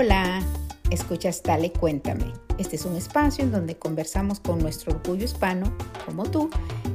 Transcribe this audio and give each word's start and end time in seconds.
Hola, 0.00 0.40
escuchas 0.90 1.42
Dale 1.42 1.72
Cuéntame. 1.72 2.32
Este 2.56 2.76
es 2.76 2.84
un 2.84 2.94
espacio 2.94 3.42
en 3.42 3.50
donde 3.50 3.80
conversamos 3.80 4.38
con 4.38 4.60
nuestro 4.60 4.92
orgullo 4.92 5.24
hispano, 5.24 5.76
como 6.06 6.22
tú, 6.22 6.50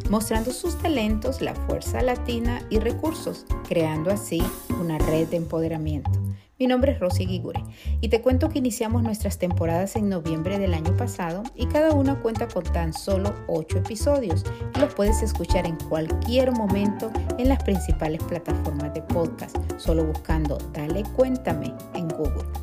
mostrando 0.09 0.51
sus 0.51 0.77
talentos, 0.77 1.41
la 1.41 1.53
fuerza 1.53 2.01
latina 2.01 2.65
y 2.69 2.79
recursos, 2.79 3.45
creando 3.67 4.09
así 4.09 4.41
una 4.79 4.99
red 4.99 5.27
de 5.27 5.35
empoderamiento. 5.35 6.11
Mi 6.57 6.65
nombre 6.65 6.93
es 6.93 7.01
Rosy 7.01 7.25
Guigure 7.25 7.61
y 7.99 8.07
te 8.07 8.21
cuento 8.21 8.47
que 8.47 8.59
iniciamos 8.59 9.03
nuestras 9.03 9.37
temporadas 9.37 9.97
en 9.97 10.07
noviembre 10.07 10.57
del 10.57 10.73
año 10.73 10.95
pasado 10.95 11.43
y 11.55 11.65
cada 11.65 11.91
una 11.91 12.21
cuenta 12.21 12.47
con 12.47 12.63
tan 12.63 12.93
solo 12.93 13.35
8 13.47 13.79
episodios 13.79 14.45
y 14.77 14.79
los 14.79 14.93
puedes 14.95 15.21
escuchar 15.21 15.67
en 15.67 15.75
cualquier 15.89 16.53
momento 16.53 17.11
en 17.37 17.49
las 17.49 17.61
principales 17.63 18.23
plataformas 18.23 18.93
de 18.93 19.01
podcast, 19.01 19.57
solo 19.75 20.05
buscando 20.05 20.57
Dale 20.71 21.03
Cuéntame 21.17 21.73
en 21.95 22.07
Google. 22.07 22.62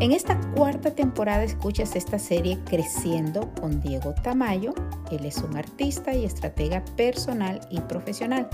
En 0.00 0.12
esta 0.12 0.40
cuarta 0.52 0.94
temporada 0.94 1.44
escuchas 1.44 1.94
esta 1.94 2.18
serie 2.18 2.58
Creciendo 2.64 3.52
con 3.60 3.82
Diego 3.82 4.14
Tamayo. 4.14 4.72
Él 5.10 5.26
es 5.26 5.36
un 5.36 5.58
artista 5.58 6.14
y 6.14 6.24
estratega 6.24 6.82
personal 6.96 7.60
y 7.70 7.80
profesional. 7.80 8.48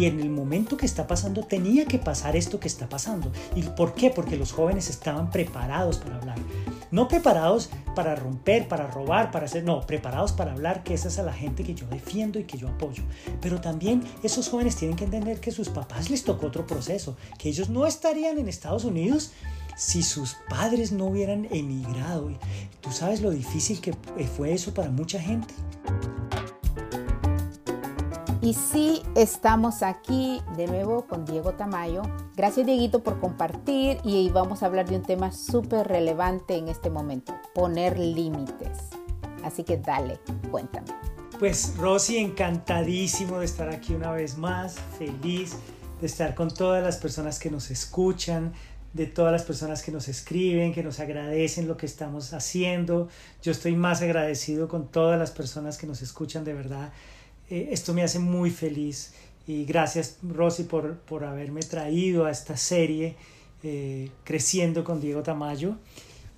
y 0.00 0.06
en 0.06 0.18
el 0.18 0.30
momento 0.30 0.78
que 0.78 0.86
está 0.86 1.06
pasando 1.06 1.42
tenía 1.42 1.84
que 1.84 1.98
pasar 1.98 2.34
esto 2.34 2.58
que 2.58 2.68
está 2.68 2.88
pasando. 2.88 3.30
¿Y 3.54 3.62
por 3.62 3.92
qué? 3.92 4.08
Porque 4.08 4.36
los 4.36 4.50
jóvenes 4.50 4.88
estaban 4.88 5.28
preparados 5.28 5.98
para 5.98 6.16
hablar. 6.16 6.38
No 6.90 7.08
preparados 7.08 7.70
para 7.94 8.14
romper, 8.14 8.68
para 8.68 8.86
robar, 8.86 9.30
para 9.30 9.46
hacer, 9.46 9.64
no, 9.64 9.86
preparados 9.86 10.32
para 10.32 10.52
hablar, 10.52 10.82
que 10.82 10.94
esa 10.94 11.08
es 11.08 11.18
a 11.18 11.22
la 11.22 11.32
gente 11.32 11.64
que 11.64 11.74
yo 11.74 11.86
defiendo 11.86 12.38
y 12.38 12.44
que 12.44 12.58
yo 12.58 12.68
apoyo. 12.68 13.02
Pero 13.40 13.60
también 13.60 14.02
esos 14.22 14.48
jóvenes 14.48 14.76
tienen 14.76 14.96
que 14.96 15.04
entender 15.04 15.40
que 15.40 15.50
sus 15.50 15.68
papás 15.68 16.10
les 16.10 16.24
tocó 16.24 16.46
otro 16.46 16.66
proceso, 16.66 17.16
que 17.38 17.48
ellos 17.48 17.68
no 17.68 17.86
estarían 17.86 18.38
en 18.38 18.48
Estados 18.48 18.84
Unidos 18.84 19.32
si 19.76 20.02
sus 20.02 20.36
padres 20.48 20.92
no 20.92 21.06
hubieran 21.06 21.46
emigrado. 21.50 22.30
¿Tú 22.80 22.92
sabes 22.92 23.20
lo 23.20 23.30
difícil 23.30 23.80
que 23.80 23.94
fue 24.36 24.52
eso 24.52 24.74
para 24.74 24.90
mucha 24.90 25.20
gente? 25.20 25.54
Y 28.42 28.54
sí, 28.54 29.02
estamos 29.16 29.82
aquí 29.82 30.40
de 30.56 30.66
nuevo 30.66 31.06
con 31.06 31.26
Diego 31.26 31.52
Tamayo. 31.52 32.00
Gracias 32.36 32.64
Dieguito 32.64 33.02
por 33.02 33.20
compartir 33.20 33.98
y 34.02 34.30
vamos 34.30 34.62
a 34.62 34.66
hablar 34.66 34.88
de 34.88 34.96
un 34.96 35.02
tema 35.02 35.30
súper 35.30 35.86
relevante 35.86 36.56
en 36.56 36.68
este 36.68 36.88
momento, 36.88 37.34
poner 37.54 37.98
límites. 37.98 38.78
Así 39.44 39.62
que 39.62 39.76
dale, 39.76 40.20
cuéntame. 40.50 40.88
Pues 41.38 41.76
Rosy, 41.76 42.16
encantadísimo 42.16 43.40
de 43.40 43.44
estar 43.44 43.68
aquí 43.68 43.92
una 43.92 44.10
vez 44.10 44.38
más, 44.38 44.76
feliz 44.98 45.56
de 46.00 46.06
estar 46.06 46.34
con 46.34 46.48
todas 46.48 46.82
las 46.82 46.96
personas 46.96 47.38
que 47.38 47.50
nos 47.50 47.70
escuchan, 47.70 48.54
de 48.94 49.04
todas 49.04 49.32
las 49.32 49.42
personas 49.42 49.82
que 49.82 49.92
nos 49.92 50.08
escriben, 50.08 50.72
que 50.72 50.82
nos 50.82 50.98
agradecen 50.98 51.68
lo 51.68 51.76
que 51.76 51.84
estamos 51.84 52.32
haciendo. 52.32 53.08
Yo 53.42 53.52
estoy 53.52 53.76
más 53.76 54.00
agradecido 54.00 54.66
con 54.66 54.88
todas 54.88 55.18
las 55.18 55.30
personas 55.30 55.76
que 55.76 55.86
nos 55.86 56.00
escuchan 56.00 56.42
de 56.44 56.54
verdad 56.54 56.90
eh, 57.50 57.68
esto 57.72 57.92
me 57.92 58.02
hace 58.02 58.18
muy 58.18 58.50
feliz 58.50 59.12
y 59.46 59.64
gracias 59.64 60.18
Rosy 60.22 60.64
por, 60.64 60.98
por 60.98 61.24
haberme 61.24 61.60
traído 61.62 62.26
a 62.26 62.30
esta 62.30 62.56
serie 62.56 63.16
eh, 63.62 64.10
Creciendo 64.24 64.84
con 64.84 65.00
Diego 65.00 65.22
Tamayo. 65.22 65.76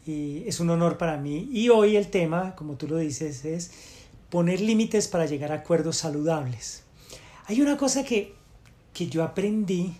Y 0.04 0.42
es 0.48 0.58
un 0.58 0.70
honor 0.70 0.98
para 0.98 1.16
mí. 1.16 1.48
Y 1.52 1.68
hoy 1.68 1.94
el 1.94 2.08
tema, 2.08 2.56
como 2.56 2.74
tú 2.74 2.88
lo 2.88 2.96
dices, 2.96 3.44
es 3.44 3.70
poner 4.30 4.60
límites 4.60 5.06
para 5.06 5.26
llegar 5.26 5.52
a 5.52 5.56
acuerdos 5.56 5.98
saludables. 5.98 6.82
Hay 7.46 7.60
una 7.60 7.76
cosa 7.76 8.02
que, 8.02 8.34
que 8.92 9.06
yo 9.06 9.22
aprendí 9.22 9.94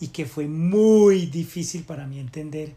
y 0.00 0.08
que 0.08 0.26
fue 0.26 0.46
muy 0.46 1.26
difícil 1.26 1.84
para 1.84 2.06
mí 2.06 2.18
entender, 2.18 2.72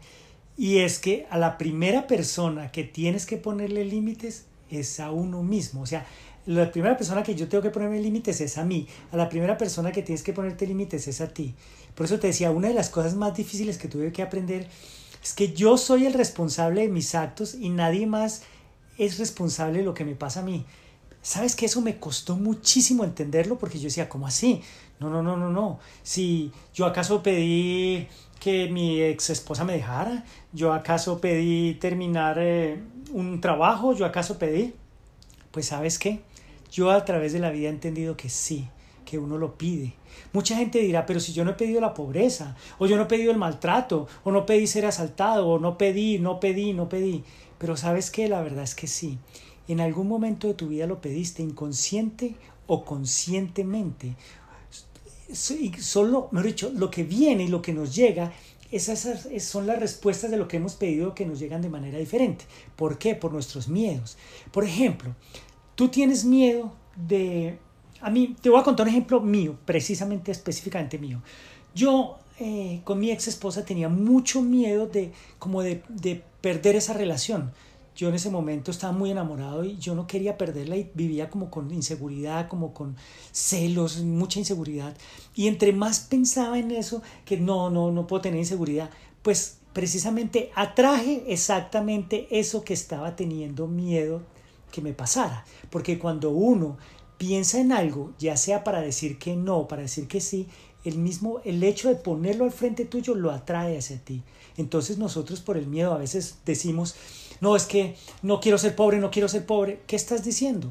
y 0.56 0.78
es 0.78 0.98
que 0.98 1.26
a 1.30 1.38
la 1.38 1.58
primera 1.58 2.06
persona 2.06 2.70
que 2.70 2.84
tienes 2.84 3.26
que 3.26 3.36
ponerle 3.36 3.84
límites 3.84 4.44
es 4.74 5.00
a 5.00 5.10
uno 5.10 5.42
mismo. 5.42 5.82
O 5.82 5.86
sea, 5.86 6.06
la 6.46 6.70
primera 6.70 6.96
persona 6.96 7.22
que 7.22 7.34
yo 7.34 7.48
tengo 7.48 7.62
que 7.62 7.70
ponerme 7.70 8.00
límites 8.00 8.40
es 8.40 8.58
a 8.58 8.64
mí. 8.64 8.86
A 9.12 9.16
la 9.16 9.28
primera 9.28 9.56
persona 9.56 9.92
que 9.92 10.02
tienes 10.02 10.22
que 10.22 10.32
ponerte 10.32 10.66
límites 10.66 11.08
es 11.08 11.20
a 11.20 11.28
ti. 11.28 11.54
Por 11.94 12.06
eso 12.06 12.18
te 12.18 12.26
decía, 12.26 12.50
una 12.50 12.68
de 12.68 12.74
las 12.74 12.90
cosas 12.90 13.14
más 13.14 13.34
difíciles 13.34 13.78
que 13.78 13.88
tuve 13.88 14.12
que 14.12 14.22
aprender 14.22 14.68
es 15.22 15.32
que 15.32 15.52
yo 15.52 15.78
soy 15.78 16.06
el 16.06 16.12
responsable 16.12 16.82
de 16.82 16.88
mis 16.88 17.14
actos 17.14 17.54
y 17.54 17.70
nadie 17.70 18.06
más 18.06 18.42
es 18.98 19.18
responsable 19.18 19.78
de 19.78 19.84
lo 19.84 19.94
que 19.94 20.04
me 20.04 20.14
pasa 20.14 20.40
a 20.40 20.42
mí. 20.42 20.66
¿Sabes 21.22 21.56
que 21.56 21.64
eso 21.64 21.80
me 21.80 21.98
costó 21.98 22.36
muchísimo 22.36 23.02
entenderlo? 23.04 23.58
Porque 23.58 23.78
yo 23.78 23.84
decía, 23.84 24.10
¿cómo 24.10 24.26
así? 24.26 24.60
No, 25.00 25.08
no, 25.08 25.22
no, 25.22 25.38
no, 25.38 25.48
no. 25.48 25.80
Si 26.02 26.52
yo 26.74 26.84
acaso 26.84 27.22
pedí 27.22 28.06
que 28.44 28.68
mi 28.68 29.00
ex 29.00 29.30
esposa 29.30 29.64
me 29.64 29.72
dejara, 29.72 30.22
yo 30.52 30.74
acaso 30.74 31.18
pedí 31.18 31.76
terminar 31.76 32.36
eh, 32.38 32.78
un 33.10 33.40
trabajo, 33.40 33.94
yo 33.94 34.04
acaso 34.04 34.38
pedí. 34.38 34.74
Pues 35.50 35.68
sabes 35.68 35.98
qué, 35.98 36.20
yo 36.70 36.90
a 36.90 37.06
través 37.06 37.32
de 37.32 37.38
la 37.38 37.48
vida 37.48 37.68
he 37.68 37.72
entendido 37.72 38.18
que 38.18 38.28
sí, 38.28 38.68
que 39.06 39.18
uno 39.18 39.38
lo 39.38 39.56
pide. 39.56 39.94
Mucha 40.34 40.56
gente 40.56 40.80
dirá, 40.80 41.06
pero 41.06 41.20
si 41.20 41.32
yo 41.32 41.42
no 41.42 41.52
he 41.52 41.54
pedido 41.54 41.80
la 41.80 41.94
pobreza, 41.94 42.54
o 42.78 42.84
yo 42.84 42.98
no 42.98 43.04
he 43.04 43.06
pedido 43.06 43.32
el 43.32 43.38
maltrato, 43.38 44.08
o 44.24 44.30
no 44.30 44.44
pedí 44.44 44.66
ser 44.66 44.84
asaltado, 44.84 45.48
o 45.48 45.58
no 45.58 45.78
pedí, 45.78 46.18
no 46.18 46.38
pedí, 46.38 46.74
no 46.74 46.86
pedí. 46.90 47.24
Pero 47.56 47.78
sabes 47.78 48.10
qué, 48.10 48.28
la 48.28 48.42
verdad 48.42 48.64
es 48.64 48.74
que 48.74 48.88
sí. 48.88 49.18
En 49.68 49.80
algún 49.80 50.06
momento 50.06 50.48
de 50.48 50.54
tu 50.54 50.68
vida 50.68 50.86
lo 50.86 51.00
pediste, 51.00 51.42
inconsciente 51.42 52.34
o 52.66 52.84
conscientemente. 52.84 54.16
Y 55.28 55.72
solo, 55.80 56.28
mejor 56.32 56.46
dicho, 56.46 56.72
lo 56.74 56.90
que 56.90 57.02
viene 57.02 57.44
y 57.44 57.48
lo 57.48 57.62
que 57.62 57.72
nos 57.72 57.94
llega 57.94 58.32
esas 58.70 59.28
son 59.38 59.66
las 59.66 59.78
respuestas 59.78 60.30
de 60.30 60.36
lo 60.36 60.48
que 60.48 60.56
hemos 60.56 60.74
pedido 60.74 61.14
que 61.14 61.24
nos 61.24 61.38
llegan 61.38 61.62
de 61.62 61.68
manera 61.68 61.98
diferente. 61.98 62.44
¿Por 62.74 62.98
qué? 62.98 63.14
Por 63.14 63.32
nuestros 63.32 63.68
miedos. 63.68 64.16
Por 64.50 64.64
ejemplo, 64.64 65.14
tú 65.74 65.88
tienes 65.88 66.24
miedo 66.24 66.72
de... 66.96 67.58
A 68.00 68.10
mí, 68.10 68.34
te 68.40 68.50
voy 68.50 68.60
a 68.60 68.64
contar 68.64 68.86
un 68.86 68.90
ejemplo 68.90 69.20
mío, 69.20 69.56
precisamente, 69.64 70.32
específicamente 70.32 70.98
mío. 70.98 71.22
Yo 71.74 72.18
eh, 72.40 72.80
con 72.82 72.98
mi 72.98 73.12
ex 73.12 73.28
esposa 73.28 73.64
tenía 73.64 73.88
mucho 73.88 74.42
miedo 74.42 74.88
de, 74.88 75.12
como 75.38 75.62
de, 75.62 75.82
de 75.88 76.22
perder 76.40 76.74
esa 76.74 76.94
relación. 76.94 77.52
Yo 77.96 78.08
en 78.08 78.14
ese 78.14 78.30
momento 78.30 78.70
estaba 78.70 78.92
muy 78.92 79.10
enamorado 79.10 79.64
y 79.64 79.78
yo 79.78 79.94
no 79.94 80.06
quería 80.06 80.36
perderla 80.36 80.76
y 80.76 80.90
vivía 80.94 81.30
como 81.30 81.50
con 81.50 81.72
inseguridad, 81.72 82.48
como 82.48 82.74
con 82.74 82.96
celos, 83.30 83.98
mucha 84.02 84.38
inseguridad. 84.38 84.96
Y 85.34 85.46
entre 85.46 85.72
más 85.72 86.00
pensaba 86.00 86.58
en 86.58 86.70
eso, 86.70 87.02
que 87.24 87.36
no, 87.36 87.70
no, 87.70 87.92
no 87.92 88.06
puedo 88.06 88.22
tener 88.22 88.40
inseguridad, 88.40 88.90
pues 89.22 89.58
precisamente 89.72 90.50
atraje 90.54 91.24
exactamente 91.28 92.26
eso 92.30 92.64
que 92.64 92.74
estaba 92.74 93.16
teniendo 93.16 93.66
miedo 93.66 94.22
que 94.72 94.80
me 94.80 94.92
pasara. 94.92 95.44
Porque 95.70 95.98
cuando 95.98 96.30
uno 96.30 96.76
piensa 97.16 97.60
en 97.60 97.72
algo, 97.72 98.12
ya 98.18 98.36
sea 98.36 98.64
para 98.64 98.80
decir 98.80 99.18
que 99.18 99.36
no, 99.36 99.68
para 99.68 99.82
decir 99.82 100.08
que 100.08 100.20
sí, 100.20 100.48
el 100.84 100.98
mismo, 100.98 101.40
el 101.44 101.62
hecho 101.62 101.88
de 101.88 101.94
ponerlo 101.94 102.44
al 102.44 102.52
frente 102.52 102.84
tuyo 102.84 103.14
lo 103.14 103.30
atrae 103.30 103.78
hacia 103.78 103.98
ti. 103.98 104.22
Entonces 104.56 104.98
nosotros 104.98 105.40
por 105.40 105.56
el 105.56 105.66
miedo 105.66 105.92
a 105.92 105.98
veces 105.98 106.38
decimos, 106.44 106.94
no, 107.40 107.56
es 107.56 107.64
que 107.66 107.96
no 108.22 108.40
quiero 108.40 108.58
ser 108.58 108.76
pobre, 108.76 108.98
no 108.98 109.10
quiero 109.10 109.28
ser 109.28 109.46
pobre. 109.46 109.80
¿Qué 109.86 109.96
estás 109.96 110.24
diciendo? 110.24 110.70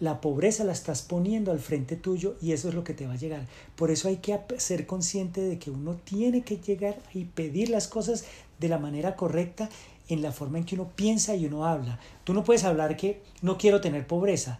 La 0.00 0.20
pobreza 0.20 0.64
la 0.64 0.72
estás 0.72 1.02
poniendo 1.02 1.52
al 1.52 1.60
frente 1.60 1.94
tuyo 1.94 2.34
y 2.42 2.52
eso 2.52 2.68
es 2.68 2.74
lo 2.74 2.82
que 2.82 2.94
te 2.94 3.06
va 3.06 3.12
a 3.12 3.16
llegar. 3.16 3.46
Por 3.76 3.90
eso 3.90 4.08
hay 4.08 4.16
que 4.16 4.38
ser 4.58 4.86
consciente 4.86 5.40
de 5.40 5.58
que 5.58 5.70
uno 5.70 5.94
tiene 5.94 6.42
que 6.42 6.56
llegar 6.56 6.98
y 7.14 7.24
pedir 7.24 7.70
las 7.70 7.86
cosas 7.86 8.24
de 8.58 8.68
la 8.68 8.78
manera 8.78 9.14
correcta 9.14 9.68
en 10.08 10.20
la 10.20 10.32
forma 10.32 10.58
en 10.58 10.64
que 10.64 10.74
uno 10.74 10.90
piensa 10.94 11.36
y 11.36 11.46
uno 11.46 11.66
habla. 11.66 12.00
Tú 12.24 12.34
no 12.34 12.42
puedes 12.42 12.64
hablar 12.64 12.96
que 12.96 13.20
no 13.42 13.58
quiero 13.58 13.80
tener 13.80 14.06
pobreza. 14.06 14.58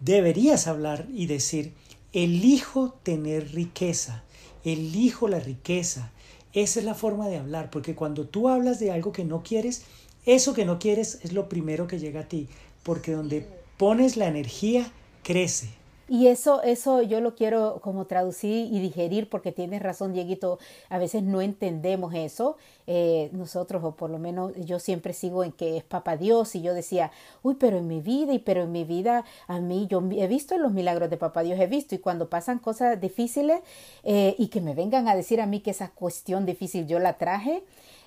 Deberías 0.00 0.66
hablar 0.66 1.06
y 1.12 1.26
decir, 1.26 1.72
elijo 2.12 2.94
tener 3.02 3.52
riqueza, 3.52 4.22
elijo 4.64 5.28
la 5.28 5.40
riqueza. 5.40 6.12
Esa 6.52 6.80
es 6.80 6.84
la 6.84 6.94
forma 6.94 7.28
de 7.28 7.38
hablar, 7.38 7.70
porque 7.70 7.94
cuando 7.94 8.26
tú 8.26 8.48
hablas 8.48 8.78
de 8.78 8.92
algo 8.92 9.12
que 9.12 9.24
no 9.24 9.42
quieres, 9.42 9.84
eso 10.24 10.54
que 10.54 10.64
no 10.64 10.78
quieres 10.78 11.18
es 11.22 11.32
lo 11.32 11.48
primero 11.48 11.86
que 11.86 11.98
llega 11.98 12.20
a 12.20 12.28
ti, 12.28 12.48
porque 12.82 13.12
donde 13.12 13.46
pones 13.76 14.16
la 14.16 14.28
energía, 14.28 14.90
crece. 15.22 15.68
Y 16.08 16.26
eso, 16.26 16.62
eso 16.62 17.00
yo 17.00 17.22
lo 17.22 17.34
quiero 17.34 17.80
como 17.80 18.04
traducir 18.06 18.70
y 18.70 18.80
digerir 18.80 19.30
porque 19.30 19.50
tienes 19.50 19.80
razón, 19.80 20.12
Dieguito, 20.12 20.58
a 20.90 20.98
veces 20.98 21.22
no 21.22 21.40
entendemos 21.40 22.12
eso. 22.12 22.58
Eh, 22.86 23.30
nosotros, 23.32 23.82
o 23.82 23.92
por 23.92 24.10
lo 24.10 24.18
menos 24.18 24.52
yo 24.56 24.78
siempre 24.78 25.14
sigo 25.14 25.42
en 25.42 25.52
que 25.52 25.78
es 25.78 25.84
Papá 25.84 26.18
Dios 26.18 26.54
y 26.54 26.60
yo 26.60 26.74
decía, 26.74 27.12
uy, 27.42 27.54
pero 27.54 27.78
en 27.78 27.88
mi 27.88 28.00
vida 28.00 28.34
y 28.34 28.40
pero 28.40 28.64
en 28.64 28.72
mi 28.72 28.84
vida 28.84 29.24
a 29.46 29.58
mí 29.60 29.86
yo 29.88 30.02
he 30.10 30.26
visto 30.26 30.58
los 30.58 30.72
milagros 30.72 31.08
de 31.08 31.16
Papá 31.16 31.44
Dios, 31.44 31.58
he 31.58 31.66
visto 31.66 31.94
y 31.94 31.98
cuando 31.98 32.28
pasan 32.28 32.58
cosas 32.58 33.00
difíciles 33.00 33.60
eh, 34.02 34.34
y 34.36 34.48
que 34.48 34.60
me 34.60 34.74
vengan 34.74 35.08
a 35.08 35.16
decir 35.16 35.40
a 35.40 35.46
mí 35.46 35.60
que 35.60 35.70
esa 35.70 35.92
cuestión 35.92 36.44
difícil 36.44 36.86
yo 36.86 36.98
la 36.98 37.14
traje, 37.14 37.62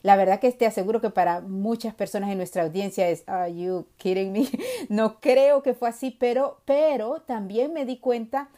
la 0.06 0.18
verdad 0.18 0.40
que 0.40 0.52
te 0.52 0.68
aseguro 0.68 1.02
que 1.02 1.10
para 1.10 1.42
muchas 1.42 1.96
personas 1.96 2.30
en 2.30 2.38
nuestra 2.38 2.62
audiencia 2.62 3.10
es, 3.10 3.24
are 3.28 3.52
you 3.52 3.88
kidding 3.98 4.31
me? 4.31 4.48
No 4.88 5.19
creo 5.19 5.63
que 5.63 5.74
fue 5.74 5.90
así, 5.90 6.12
pero, 6.12 6.62
pero 6.63 7.24
también 7.25 7.74
me 7.74 7.86
di 7.86 7.98
cuenta 7.98 8.50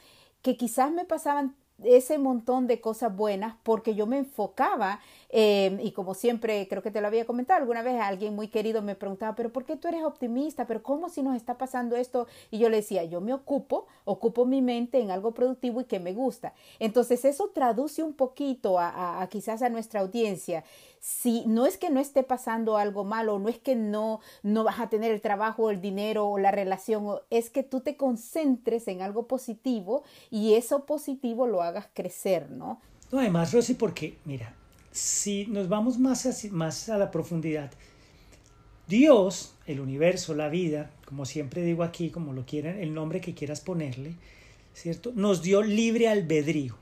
que 0.41 0.57
quizás 0.57 0.91
me 0.91 1.05
pasaban 1.05 1.55
ese 1.85 2.17
montón 2.17 2.67
de 2.67 2.81
cosas 2.81 3.15
buenas 3.15 3.55
porque 3.63 3.95
yo 3.95 4.07
me 4.07 4.17
enfocaba 4.17 4.99
em, 5.29 5.79
y 5.81 5.91
como 5.91 6.13
siempre 6.13 6.67
creo 6.67 6.81
que 6.81 6.91
te 6.91 7.01
lo 7.01 7.07
había 7.07 7.25
comentado 7.25 7.59
alguna 7.59 7.81
vez 7.81 7.99
alguien 7.99 8.35
muy 8.35 8.47
querido 8.47 8.81
me 8.81 8.95
preguntaba 8.95 9.35
pero 9.35 9.51
¿por 9.51 9.65
qué 9.65 9.75
tú 9.75 9.87
eres 9.87 10.03
optimista? 10.03 10.67
pero 10.67 10.83
¿cómo 10.83 11.09
si 11.09 11.21
nos 11.21 11.35
está 11.35 11.57
pasando 11.57 11.95
esto? 11.95 12.27
y 12.51 12.59
yo 12.59 12.69
le 12.69 12.77
decía 12.77 13.03
yo 13.03 13.21
me 13.21 13.33
ocupo, 13.33 13.87
ocupo 14.05 14.45
mi 14.45 14.61
mente 14.61 14.99
en 14.99 15.11
algo 15.11 15.33
productivo 15.33 15.81
y 15.81 15.85
que 15.85 15.99
me 15.99 16.13
gusta 16.13 16.53
entonces 16.79 17.25
eso 17.25 17.49
traduce 17.53 18.03
un 18.03 18.13
poquito 18.13 18.79
a, 18.79 19.27
quizás 19.29 19.61
a 19.61 19.69
nuestra 19.69 20.01
audiencia 20.01 20.63
si 20.99 21.45
no 21.45 21.65
es 21.65 21.77
que 21.77 21.89
no 21.89 21.99
esté 21.99 22.23
pasando 22.23 22.77
algo 22.77 23.03
malo, 23.03 23.39
no 23.39 23.49
es 23.49 23.59
que 23.59 23.75
no, 23.75 24.19
no 24.43 24.63
vas 24.63 24.79
a 24.79 24.89
tener 24.89 25.11
el 25.11 25.21
trabajo, 25.21 25.69
el 25.69 25.79
dinero 25.79 26.27
o 26.27 26.37
la 26.37 26.51
relación, 26.51 27.19
es 27.29 27.49
que 27.49 27.63
tú 27.63 27.81
te 27.81 27.95
concentres 27.95 28.87
en 28.87 29.01
algo 29.01 29.27
positivo 29.27 30.03
y 30.29 30.55
eso 30.55 30.85
positivo 30.85 31.47
lo 31.47 31.61
hagas 31.61 31.87
crecer, 31.93 32.49
¿no? 32.51 32.81
No, 33.11 33.19
además, 33.19 33.53
Rosy, 33.53 33.75
porque, 33.75 34.17
mira, 34.25 34.53
si 34.97 35.45
nos 35.45 35.69
vamos 35.69 35.99
más 35.99 36.25
a, 36.25 36.33
más 36.51 36.89
a 36.89 36.97
la 36.97 37.11
profundidad, 37.11 37.71
Dios, 38.87 39.53
el 39.67 39.79
universo, 39.79 40.33
la 40.33 40.49
vida, 40.49 40.91
como 41.05 41.25
siempre 41.25 41.61
digo 41.61 41.83
aquí, 41.83 42.09
como 42.09 42.33
lo 42.33 42.45
quieran, 42.45 42.79
el 42.79 42.93
nombre 42.93 43.21
que 43.21 43.35
quieras 43.35 43.61
ponerle, 43.61 44.15
¿cierto? 44.73 45.11
Nos 45.13 45.43
dio 45.43 45.61
libre 45.61 46.07
albedrío, 46.07 46.75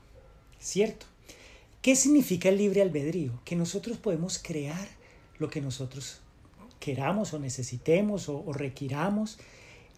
¿cierto? 0.58 1.06
¿Qué 1.82 1.94
significa 1.94 2.48
el 2.48 2.58
libre 2.58 2.82
albedrío? 2.82 3.38
Que 3.44 3.54
nosotros 3.54 3.98
podemos 3.98 4.38
crear 4.38 4.88
lo 5.38 5.50
que 5.50 5.60
nosotros 5.60 6.20
queramos 6.80 7.34
o 7.34 7.38
necesitemos 7.38 8.28
o, 8.28 8.52
requiramos. 8.52 9.38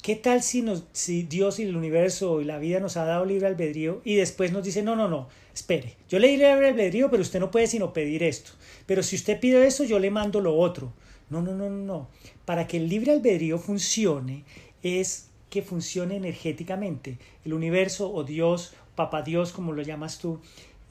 ¿Qué 0.03 0.15
tal 0.15 0.43
si, 0.43 0.63
nos, 0.63 0.85
si 0.93 1.25
Dios 1.25 1.59
y 1.59 1.65
el 1.65 1.77
universo 1.77 2.41
y 2.41 2.45
la 2.45 2.59
vida 2.59 2.81
nos 2.81 2.97
ha 2.97 3.05
dado 3.05 3.25
libre 3.25 3.49
albedrío 3.49 4.01
y 4.05 4.15
después 4.15 4.53
nos 4.53 4.65
dice, 4.65 4.83
no, 4.83 4.95
no, 4.95 5.09
no, 5.09 5.29
espere, 5.53 5.97
yo 6.09 6.19
le 6.19 6.29
di 6.29 6.37
libre 6.37 6.69
albedrío, 6.69 7.11
pero 7.11 7.23
usted 7.23 7.41
no 7.41 7.51
puede 7.51 7.67
sino 7.67 7.93
pedir 7.93 8.23
esto. 8.23 8.53
Pero 8.87 9.03
si 9.03 9.17
usted 9.17 9.41
pide 9.41 9.67
eso, 9.67 9.85
yo 9.85 9.99
le 9.99 10.11
mando 10.11 10.41
lo 10.41 10.57
otro. 10.57 10.93
No, 11.31 11.43
no, 11.43 11.55
no, 11.55 11.69
no. 11.69 12.09
Para 12.45 12.67
que 12.67 12.79
el 12.79 12.89
libre 12.89 13.13
albedrío 13.13 13.59
funcione 13.59 14.45
es 14.83 15.29
que 15.51 15.63
funcione 15.63 16.17
energéticamente. 16.17 17.19
El 17.45 17.55
universo 17.55 18.13
o 18.13 18.25
Dios, 18.25 18.75
Papá 18.95 19.23
Dios, 19.23 19.53
como 19.53 19.73
lo 19.73 19.83
llamas 19.83 20.19
tú, 20.19 20.41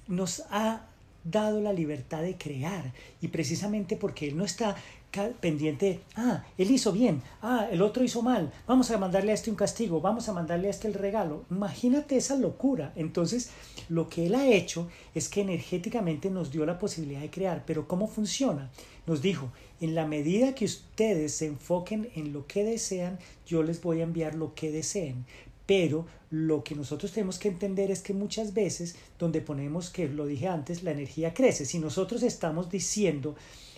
nos 0.07 0.43
ha 0.51 0.87
dado 1.23 1.59
la 1.59 1.73
libertad 1.73 2.21
de 2.21 2.37
crear 2.37 2.93
y 3.21 3.27
precisamente 3.29 3.97
porque 3.97 4.27
Él 4.27 4.37
no 4.37 4.45
está 4.45 4.75
pendiente, 5.39 6.01
ah, 6.15 6.43
Él 6.57 6.71
hizo 6.71 6.91
bien, 6.91 7.21
ah, 7.41 7.67
el 7.71 7.81
otro 7.81 8.03
hizo 8.03 8.21
mal, 8.21 8.51
vamos 8.67 8.91
a 8.91 8.97
mandarle 8.97 9.31
a 9.31 9.35
este 9.35 9.49
un 9.49 9.55
castigo, 9.55 10.01
vamos 10.01 10.29
a 10.29 10.33
mandarle 10.33 10.67
a 10.67 10.71
este 10.71 10.87
el 10.87 10.93
regalo. 10.93 11.45
Imagínate 11.49 12.17
esa 12.17 12.35
locura. 12.35 12.93
Entonces, 12.95 13.49
lo 13.89 14.09
que 14.09 14.27
Él 14.27 14.35
ha 14.35 14.47
hecho 14.47 14.87
es 15.15 15.29
que 15.29 15.41
energéticamente 15.41 16.29
nos 16.29 16.51
dio 16.51 16.65
la 16.65 16.79
posibilidad 16.79 17.21
de 17.21 17.29
crear, 17.29 17.63
pero 17.65 17.87
¿cómo 17.87 18.07
funciona? 18.07 18.69
Nos 19.05 19.21
dijo, 19.21 19.51
en 19.79 19.95
la 19.95 20.05
medida 20.05 20.55
que 20.55 20.65
ustedes 20.65 21.33
se 21.33 21.47
enfoquen 21.47 22.09
en 22.15 22.33
lo 22.33 22.45
que 22.45 22.63
desean, 22.63 23.19
yo 23.45 23.63
les 23.63 23.81
voy 23.81 24.01
a 24.01 24.03
enviar 24.03 24.35
lo 24.35 24.53
que 24.53 24.71
deseen. 24.71 25.25
Pero 25.65 26.05
lo 26.29 26.63
que 26.63 26.75
nosotros 26.75 27.11
tenemos 27.11 27.39
que 27.39 27.49
entender 27.49 27.91
es 27.91 28.01
que 28.01 28.13
muchas 28.13 28.53
veces 28.53 28.95
donde 29.19 29.41
ponemos, 29.41 29.89
que 29.89 30.07
lo 30.07 30.25
dije 30.25 30.47
antes, 30.47 30.81
la 30.83 30.91
energía 30.91 31.33
crece. 31.33 31.65
Si 31.65 31.77
nosotros 31.79 32.23
estamos 32.23 32.69
diciendo, 32.69 33.35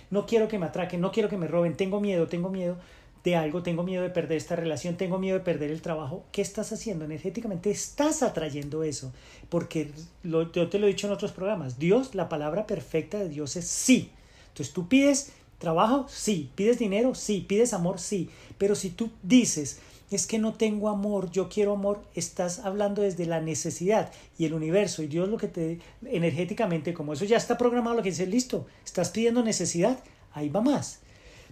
no 0.09 0.25
quiero 0.25 0.47
que 0.47 0.59
me 0.59 0.65
atraquen, 0.65 1.01
no 1.01 1.11
quiero 1.11 1.29
que 1.29 1.37
me 1.37 1.47
roben, 1.47 1.75
tengo 1.75 1.99
miedo, 1.99 2.27
tengo 2.27 2.49
miedo 2.49 2.77
de 3.23 3.35
algo, 3.35 3.63
tengo 3.63 3.83
miedo 3.83 4.03
de 4.03 4.09
perder 4.09 4.37
esta 4.37 4.55
relación, 4.55 4.95
tengo 4.95 5.19
miedo 5.19 5.37
de 5.37 5.43
perder 5.43 5.71
el 5.71 5.81
trabajo, 5.81 6.23
¿qué 6.31 6.41
estás 6.41 6.71
haciendo? 6.71 7.05
Energéticamente 7.05 7.69
estás 7.69 8.23
atrayendo 8.23 8.83
eso, 8.83 9.11
porque 9.49 9.91
yo 10.23 10.69
te 10.69 10.79
lo 10.79 10.87
he 10.87 10.89
dicho 10.89 11.07
en 11.07 11.13
otros 11.13 11.31
programas, 11.31 11.79
Dios, 11.79 12.15
la 12.15 12.29
palabra 12.29 12.65
perfecta 12.65 13.19
de 13.19 13.29
Dios 13.29 13.55
es 13.55 13.67
sí. 13.67 14.11
Entonces 14.49 14.73
tú 14.73 14.87
pides 14.87 15.33
trabajo, 15.57 16.05
sí, 16.09 16.49
pides 16.55 16.79
dinero, 16.79 17.13
sí, 17.13 17.45
pides 17.47 17.73
amor, 17.73 17.99
sí, 17.99 18.29
pero 18.57 18.75
si 18.75 18.89
tú 18.89 19.11
dices, 19.21 19.79
es 20.11 20.25
que 20.25 20.39
no 20.39 20.53
tengo 20.53 20.89
amor, 20.89 21.31
yo 21.31 21.49
quiero 21.49 21.73
amor, 21.73 22.01
estás 22.15 22.59
hablando 22.59 23.01
desde 23.01 23.25
la 23.25 23.41
necesidad 23.41 24.11
y 24.37 24.45
el 24.45 24.53
universo 24.53 25.03
y 25.03 25.07
Dios 25.07 25.29
lo 25.29 25.37
que 25.37 25.47
te 25.47 25.79
energéticamente, 26.05 26.93
como 26.93 27.13
eso 27.13 27.25
ya 27.25 27.37
está 27.37 27.57
programado, 27.57 27.97
lo 27.97 28.03
que 28.03 28.09
dice, 28.09 28.25
listo, 28.25 28.65
estás 28.83 29.11
pidiendo 29.11 29.43
necesidad, 29.43 29.99
ahí 30.33 30.49
va 30.49 30.61
más. 30.61 30.99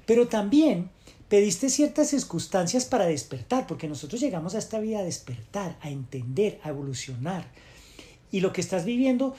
Pero 0.06 0.27
también 0.27 0.89
pediste 1.30 1.69
ciertas 1.69 2.09
circunstancias 2.09 2.86
para 2.86 3.06
despertar, 3.06 3.68
porque 3.68 3.88
nosotros 3.88 4.21
llegamos 4.21 4.56
a 4.56 4.59
esta 4.59 4.80
vida 4.80 5.00
a 5.00 5.04
despertar, 5.04 5.77
a 5.81 5.89
entender, 5.89 6.59
a 6.63 6.69
evolucionar. 6.69 7.45
Y 8.31 8.39
lo 8.39 8.54
que 8.54 8.62
estás 8.62 8.86
viviendo, 8.86 9.36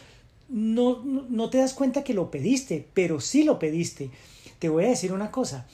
no, 0.49 1.03
no 1.03 1.51
te 1.51 1.59
das 1.59 1.75
cuenta 1.75 2.05
que 2.05 2.15
lo 2.15 2.31
pediste, 2.31 2.87
pero 2.95 3.21
sí 3.21 3.43
lo 3.43 3.59
pediste. 3.59 4.11
Te 4.59 4.69
voy 4.69 4.85
a 4.85 4.89
decir 4.89 5.13
una 5.13 5.31
cosa, 5.31 5.67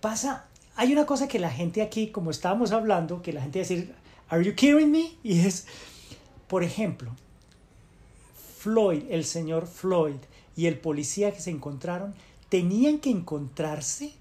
pasa 0.00 0.48
hay 0.76 0.92
una 0.92 1.06
cosa 1.06 1.28
que 1.28 1.38
la 1.38 1.50
gente 1.50 1.82
aquí, 1.82 2.08
como 2.08 2.30
estábamos 2.30 2.72
hablando, 2.72 3.22
que 3.22 3.32
la 3.32 3.42
gente 3.42 3.60
decir, 3.60 3.94
¿Are 4.28 4.44
you 4.44 4.54
kidding 4.54 4.90
me? 4.90 5.12
Y 5.22 5.40
es, 5.40 5.66
por 6.48 6.64
ejemplo, 6.64 7.14
Floyd, 8.58 9.02
el 9.10 9.24
señor 9.24 9.66
Floyd 9.66 10.16
y 10.56 10.66
el 10.66 10.78
policía 10.78 11.32
que 11.32 11.40
se 11.40 11.50
encontraron, 11.50 12.14
tenían 12.48 12.98
que 12.98 13.10
encontrarse 13.10 14.12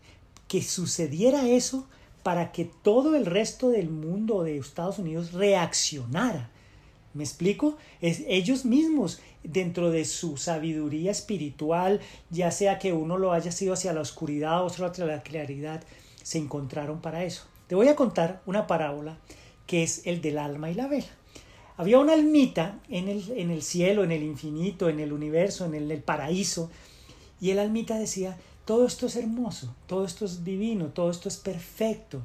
que 0.48 0.62
sucediera 0.62 1.48
eso 1.48 1.88
para 2.24 2.52
que 2.52 2.66
todo 2.66 3.16
el 3.16 3.26
resto 3.26 3.70
del 3.70 3.90
mundo 3.90 4.44
de 4.44 4.58
Estados 4.58 5.00
Unidos 5.00 5.34
reaccionara. 5.34 6.50
¿Me 7.14 7.24
explico? 7.24 7.78
Es 8.02 8.24
ellos 8.28 8.66
mismos, 8.66 9.22
dentro 9.44 9.92
de 9.92 10.06
su 10.06 10.38
sabiduría 10.38 11.12
espiritual, 11.12 12.00
ya 12.30 12.50
sea 12.50 12.80
que 12.80 12.94
uno 12.94 13.18
lo 13.18 13.34
haya 13.34 13.52
sido 13.52 13.74
hacia 13.74 13.94
la 13.94 14.02
oscuridad, 14.02 14.64
otro 14.64 14.86
hacia 14.86 15.06
la 15.06 15.22
claridad, 15.22 15.84
se 16.24 16.40
encontraron 16.40 17.02
para 17.02 17.24
eso. 17.24 17.44
Te 17.68 17.76
voy 17.76 17.88
a 17.88 17.96
contar 17.96 18.42
una 18.46 18.66
parábola 18.66 19.18
que 19.68 19.84
es 19.84 20.06
el 20.08 20.22
del 20.22 20.40
alma 20.40 20.72
y 20.72 20.74
la 20.74 20.88
vela. 20.88 21.08
Había 21.78 22.00
una 22.00 22.14
almita 22.14 22.80
en 22.90 23.08
el, 23.08 23.32
en 23.36 23.52
el 23.52 23.62
cielo, 23.62 24.04
en 24.04 24.12
el 24.12 24.24
infinito, 24.24 24.90
en 24.90 25.00
el 25.00 25.14
universo, 25.14 25.66
en 25.66 25.76
el, 25.76 25.92
el 25.92 26.02
paraíso, 26.02 26.70
y 27.42 27.52
el 27.52 27.60
almita 27.60 27.98
decía, 27.98 28.38
todo 28.66 28.86
esto 28.86 29.08
es 29.08 29.16
hermoso, 29.16 29.76
todo 29.88 30.06
esto 30.06 30.26
es 30.26 30.44
divino, 30.44 30.88
todo 30.88 31.12
esto 31.12 31.28
es 31.28 31.38
perfecto. 31.38 32.22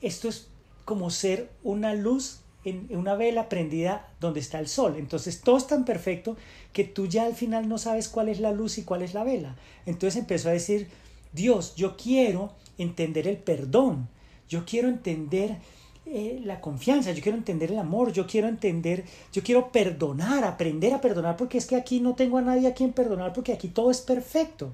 Esto 0.00 0.28
es 0.28 0.48
como 0.84 1.10
ser 1.10 1.50
una 1.62 1.94
luz 1.94 2.40
en 2.64 2.88
una 2.96 3.14
vela 3.14 3.48
prendida 3.48 4.08
donde 4.20 4.40
está 4.40 4.58
el 4.58 4.68
sol. 4.68 4.96
Entonces 4.98 5.40
todo 5.40 5.56
es 5.56 5.66
tan 5.66 5.84
perfecto 5.84 6.36
que 6.72 6.84
tú 6.84 7.06
ya 7.06 7.24
al 7.24 7.34
final 7.34 7.68
no 7.68 7.78
sabes 7.78 8.08
cuál 8.08 8.28
es 8.28 8.40
la 8.40 8.52
luz 8.52 8.78
y 8.78 8.82
cuál 8.82 9.02
es 9.02 9.14
la 9.14 9.24
vela. 9.24 9.56
Entonces 9.86 10.20
empezó 10.20 10.48
a 10.48 10.52
decir, 10.52 10.88
Dios, 11.32 11.74
yo 11.76 11.96
quiero 11.96 12.52
entender 12.78 13.28
el 13.28 13.36
perdón, 13.36 14.08
yo 14.48 14.64
quiero 14.64 14.88
entender 14.88 15.58
eh, 16.06 16.40
la 16.44 16.60
confianza, 16.60 17.12
yo 17.12 17.22
quiero 17.22 17.38
entender 17.38 17.72
el 17.72 17.78
amor, 17.78 18.12
yo 18.12 18.26
quiero 18.26 18.46
entender, 18.46 19.04
yo 19.32 19.42
quiero 19.42 19.72
perdonar, 19.72 20.44
aprender 20.44 20.92
a 20.92 21.00
perdonar, 21.00 21.36
porque 21.36 21.56
es 21.56 21.66
que 21.66 21.76
aquí 21.76 22.00
no 22.00 22.14
tengo 22.14 22.36
a 22.38 22.42
nadie 22.42 22.68
a 22.68 22.74
quien 22.74 22.92
perdonar, 22.92 23.32
porque 23.32 23.52
aquí 23.52 23.68
todo 23.68 23.90
es 23.90 24.02
perfecto. 24.02 24.72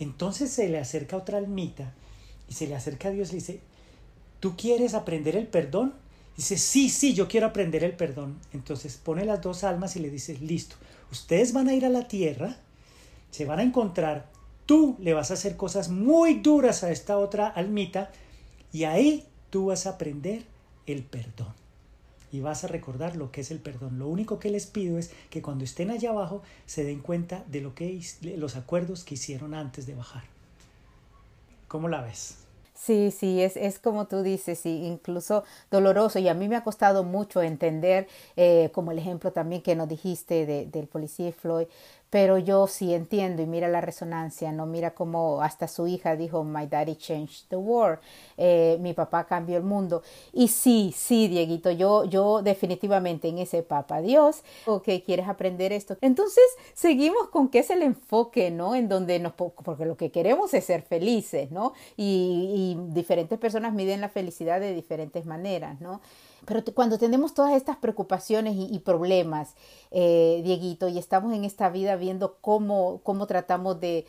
Entonces 0.00 0.50
se 0.50 0.68
le 0.68 0.78
acerca 0.78 1.16
otra 1.16 1.38
almita 1.38 1.92
y 2.48 2.54
se 2.54 2.66
le 2.66 2.74
acerca 2.74 3.08
a 3.08 3.12
Dios 3.12 3.28
y 3.28 3.32
le 3.32 3.38
dice, 3.38 3.60
¿tú 4.40 4.56
quieres 4.56 4.94
aprender 4.94 5.36
el 5.36 5.46
perdón? 5.46 5.94
Dice, 6.36 6.56
sí, 6.56 6.88
sí, 6.88 7.14
yo 7.14 7.28
quiero 7.28 7.46
aprender 7.46 7.84
el 7.84 7.92
perdón. 7.92 8.38
Entonces 8.52 8.96
pone 8.96 9.24
las 9.24 9.40
dos 9.40 9.62
almas 9.62 9.94
y 9.94 10.00
le 10.00 10.10
dice, 10.10 10.38
listo, 10.38 10.76
ustedes 11.12 11.52
van 11.52 11.68
a 11.68 11.74
ir 11.74 11.84
a 11.84 11.88
la 11.88 12.08
tierra, 12.08 12.56
se 13.30 13.44
van 13.44 13.60
a 13.60 13.64
encontrar 13.64 14.28
tú 14.68 14.96
le 15.00 15.14
vas 15.14 15.30
a 15.30 15.34
hacer 15.34 15.56
cosas 15.56 15.88
muy 15.88 16.40
duras 16.40 16.84
a 16.84 16.90
esta 16.90 17.16
otra 17.16 17.48
almita 17.48 18.10
y 18.70 18.84
ahí 18.84 19.26
tú 19.48 19.66
vas 19.66 19.86
a 19.86 19.92
aprender 19.92 20.44
el 20.86 21.04
perdón. 21.04 21.54
Y 22.30 22.40
vas 22.40 22.64
a 22.64 22.68
recordar 22.68 23.16
lo 23.16 23.32
que 23.32 23.40
es 23.40 23.50
el 23.50 23.60
perdón. 23.60 23.98
Lo 23.98 24.08
único 24.08 24.38
que 24.38 24.50
les 24.50 24.66
pido 24.66 24.98
es 24.98 25.10
que 25.30 25.40
cuando 25.40 25.64
estén 25.64 25.90
allá 25.90 26.10
abajo 26.10 26.42
se 26.66 26.84
den 26.84 27.00
cuenta 27.00 27.44
de 27.48 27.62
lo 27.62 27.74
que 27.74 27.98
los 28.36 28.56
acuerdos 28.56 29.04
que 29.04 29.14
hicieron 29.14 29.54
antes 29.54 29.86
de 29.86 29.94
bajar. 29.94 30.24
¿Cómo 31.66 31.88
la 31.88 32.02
ves? 32.02 32.36
Sí, 32.78 33.10
sí, 33.10 33.42
es, 33.42 33.56
es 33.56 33.80
como 33.80 34.06
tú 34.06 34.22
dices, 34.22 34.60
sí, 34.60 34.84
incluso 34.84 35.42
doloroso. 35.68 36.20
Y 36.20 36.28
a 36.28 36.34
mí 36.34 36.48
me 36.48 36.54
ha 36.54 36.62
costado 36.62 37.02
mucho 37.02 37.42
entender, 37.42 38.06
eh, 38.36 38.70
como 38.72 38.92
el 38.92 38.98
ejemplo 38.98 39.32
también 39.32 39.62
que 39.62 39.74
nos 39.74 39.88
dijiste 39.88 40.46
del 40.46 40.86
policía 40.86 41.32
Floyd, 41.32 41.66
pero 42.10 42.38
yo 42.38 42.66
sí 42.66 42.94
entiendo 42.94 43.42
y 43.42 43.46
mira 43.46 43.68
la 43.68 43.80
resonancia, 43.80 44.52
¿no? 44.52 44.66
Mira 44.66 44.94
cómo 44.94 45.42
hasta 45.42 45.68
su 45.68 45.86
hija 45.86 46.16
dijo, 46.16 46.44
My 46.44 46.66
daddy 46.66 46.96
changed 46.96 47.48
the 47.48 47.56
world, 47.56 47.98
eh, 48.36 48.78
mi 48.80 48.94
papá 48.94 49.24
cambió 49.26 49.56
el 49.58 49.62
mundo. 49.64 50.02
Y 50.32 50.48
sí, 50.48 50.94
sí, 50.96 51.28
Dieguito, 51.28 51.70
yo, 51.70 52.04
yo 52.04 52.42
definitivamente 52.42 53.28
en 53.28 53.38
ese 53.38 53.62
Papa 53.62 54.00
Dios, 54.00 54.42
ok, 54.66 54.88
quieres 55.04 55.28
aprender 55.28 55.72
esto. 55.72 55.96
Entonces, 56.00 56.44
seguimos 56.74 57.28
con 57.28 57.48
que 57.48 57.60
es 57.60 57.70
el 57.70 57.82
enfoque, 57.82 58.50
¿no? 58.50 58.74
En 58.74 58.88
donde 58.88 59.18
nos, 59.18 59.32
porque 59.34 59.84
lo 59.84 59.96
que 59.96 60.10
queremos 60.10 60.54
es 60.54 60.64
ser 60.64 60.82
felices, 60.82 61.50
¿no? 61.50 61.72
Y, 61.96 62.76
y 62.78 62.92
diferentes 62.92 63.38
personas 63.38 63.74
miden 63.74 64.00
la 64.00 64.08
felicidad 64.08 64.60
de 64.60 64.74
diferentes 64.74 65.26
maneras, 65.26 65.80
¿no? 65.80 66.00
Pero 66.48 66.64
cuando 66.74 66.96
tenemos 66.96 67.34
todas 67.34 67.54
estas 67.54 67.76
preocupaciones 67.76 68.56
y, 68.56 68.78
problemas, 68.78 69.54
eh, 69.90 70.40
Dieguito, 70.42 70.88
y 70.88 70.96
estamos 70.96 71.34
en 71.34 71.44
esta 71.44 71.68
vida 71.68 71.96
viendo 71.96 72.38
cómo, 72.40 73.02
cómo 73.02 73.26
tratamos 73.26 73.78
de, 73.80 74.06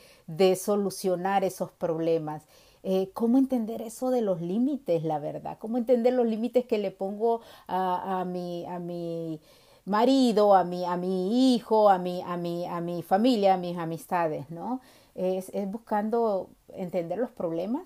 solucionar 0.56 1.44
esos 1.44 1.70
problemas, 1.72 2.44
eh, 2.84 3.10
cómo 3.14 3.38
entender 3.38 3.82
eso 3.82 4.10
de 4.10 4.22
los 4.22 4.40
límites, 4.40 5.04
la 5.04 5.20
verdad, 5.20 5.58
cómo 5.60 5.78
entender 5.78 6.14
los 6.14 6.26
límites 6.26 6.66
que 6.66 6.78
le 6.78 6.92
pongo 6.92 7.42
a, 7.68 8.24
mi, 8.26 8.66
a 8.68 8.80
mi 8.80 9.42
marido, 9.84 10.56
a 10.56 10.64
mi, 10.64 10.86
a 10.86 10.96
mi 10.96 11.56
hijo, 11.56 11.90
a 11.90 11.98
mi, 11.98 12.22
a, 12.22 12.38
mi, 12.38 12.66
a 12.66 12.80
mi 12.80 13.04
familia, 13.04 13.56
a 13.56 13.58
mis 13.58 13.78
amistades, 13.78 14.50
¿no? 14.50 14.80
Es, 15.14 15.52
buscando 15.68 16.50
entender 16.74 17.18
los 17.18 17.32
problemas. 17.32 17.82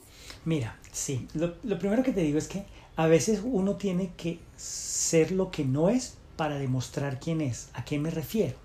Mira, 0.45 0.77
sí, 0.91 1.27
lo 1.33 1.79
primero 1.79 2.03
que 2.03 2.11
te 2.11 2.21
digo 2.21 2.37
es 2.37 2.47
que 2.47 2.65
a 2.95 3.07
veces 3.07 3.41
uno 3.43 3.75
tiene 3.75 4.11
que 4.15 4.39
ser 4.55 5.31
lo 5.31 5.51
que 5.51 5.65
no 5.65 5.89
es 5.89 6.15
para 6.35 6.57
demostrar 6.57 7.19
quién 7.19 7.41
es. 7.41 7.69
¿A 7.73 7.85
qué 7.85 7.99
me 7.99 8.09
refiero? 8.09 8.55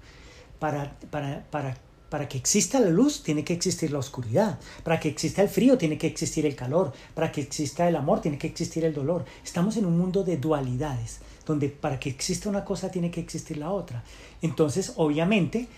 Para, 0.58 0.97
para, 1.11 1.44
para, 1.50 1.76
para, 2.11 2.28
que 2.28 2.38
exista 2.38 2.80
la 2.80 2.90
luz 2.90 3.23
tiene 3.23 3.44
que 3.44 3.52
existir 3.52 3.90
la 3.90 3.99
oscuridad. 3.99 4.58
Para 4.85 5.00
que 5.00 5.08
exista 5.08 5.42
el 5.42 5.49
frío 5.49 5.78
tiene 5.78 5.97
que 5.97 6.06
existir 6.06 6.44
el 6.47 6.56
calor. 6.56 6.92
Para 7.14 7.32
que 7.32 7.40
exista 7.40 7.88
el 7.88 7.97
amor 7.97 8.20
tiene 8.20 8.38
que 8.38 8.47
existir 8.47 8.85
el 8.85 8.94
dolor. 8.94 9.25
Estamos 9.44 9.76
en 9.76 9.87
un 9.87 9.99
mundo 9.99 10.25
de 10.25 10.37
dualidades, 10.37 11.20
donde 11.47 11.68
para 11.68 11.99
que 11.99 12.11
exista 12.11 12.49
una 12.49 12.64
cosa 12.64 12.90
tiene 12.90 13.11
que 13.11 13.20
existir 13.20 13.56
la 13.56 13.70
otra. 13.70 14.04
Entonces, 14.42 14.92
obviamente, 14.97 15.68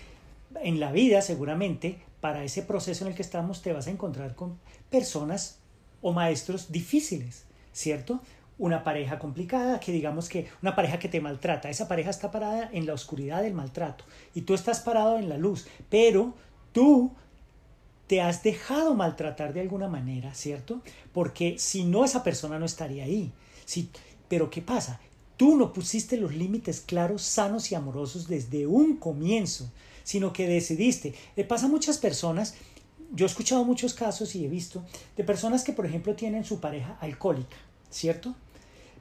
en 0.61 0.79
la 0.79 0.91
vida 0.91 1.21
seguramente, 1.21 1.99
para 2.19 2.43
ese 2.43 2.61
proceso 2.61 3.03
en 3.03 3.11
el 3.11 3.15
que 3.15 3.23
estamos, 3.23 3.61
te 3.61 3.73
vas 3.73 3.87
a 3.87 3.91
encontrar 3.91 4.35
con 4.35 4.59
personas 4.89 5.57
o 6.01 6.13
maestros 6.13 6.71
difíciles, 6.71 7.45
¿cierto? 7.73 8.21
Una 8.61 8.83
pareja 8.83 9.17
complicada, 9.17 9.79
que 9.79 9.91
digamos 9.91 10.29
que 10.29 10.47
una 10.61 10.75
pareja 10.75 10.99
que 10.99 11.09
te 11.09 11.19
maltrata, 11.19 11.71
esa 11.71 11.87
pareja 11.87 12.11
está 12.11 12.29
parada 12.29 12.69
en 12.71 12.85
la 12.85 12.93
oscuridad 12.93 13.41
del 13.41 13.55
maltrato 13.55 14.05
y 14.35 14.41
tú 14.41 14.53
estás 14.53 14.81
parado 14.81 15.17
en 15.17 15.29
la 15.29 15.37
luz, 15.37 15.65
pero 15.89 16.35
tú 16.71 17.11
te 18.05 18.21
has 18.21 18.43
dejado 18.43 18.93
maltratar 18.93 19.53
de 19.53 19.61
alguna 19.61 19.87
manera, 19.87 20.35
¿cierto? 20.35 20.83
Porque 21.11 21.55
si 21.57 21.85
no, 21.85 22.05
esa 22.05 22.23
persona 22.23 22.59
no 22.59 22.65
estaría 22.65 23.05
ahí. 23.05 23.31
Si, 23.65 23.89
pero 24.27 24.51
¿qué 24.51 24.61
pasa? 24.61 24.99
Tú 25.37 25.55
no 25.55 25.73
pusiste 25.73 26.15
los 26.17 26.35
límites 26.35 26.81
claros, 26.81 27.23
sanos 27.23 27.71
y 27.71 27.75
amorosos 27.75 28.27
desde 28.27 28.67
un 28.67 28.97
comienzo, 28.97 29.71
sino 30.03 30.33
que 30.33 30.47
decidiste. 30.47 31.15
Le 31.35 31.45
pasa 31.45 31.65
a 31.65 31.69
muchas 31.69 31.97
personas, 31.97 32.53
yo 33.11 33.25
he 33.25 33.29
escuchado 33.29 33.63
muchos 33.63 33.95
casos 33.95 34.35
y 34.35 34.45
he 34.45 34.47
visto, 34.47 34.85
de 35.17 35.23
personas 35.23 35.63
que, 35.63 35.73
por 35.73 35.87
ejemplo, 35.87 36.13
tienen 36.13 36.45
su 36.45 36.59
pareja 36.59 36.95
alcohólica, 37.01 37.57
¿cierto? 37.89 38.35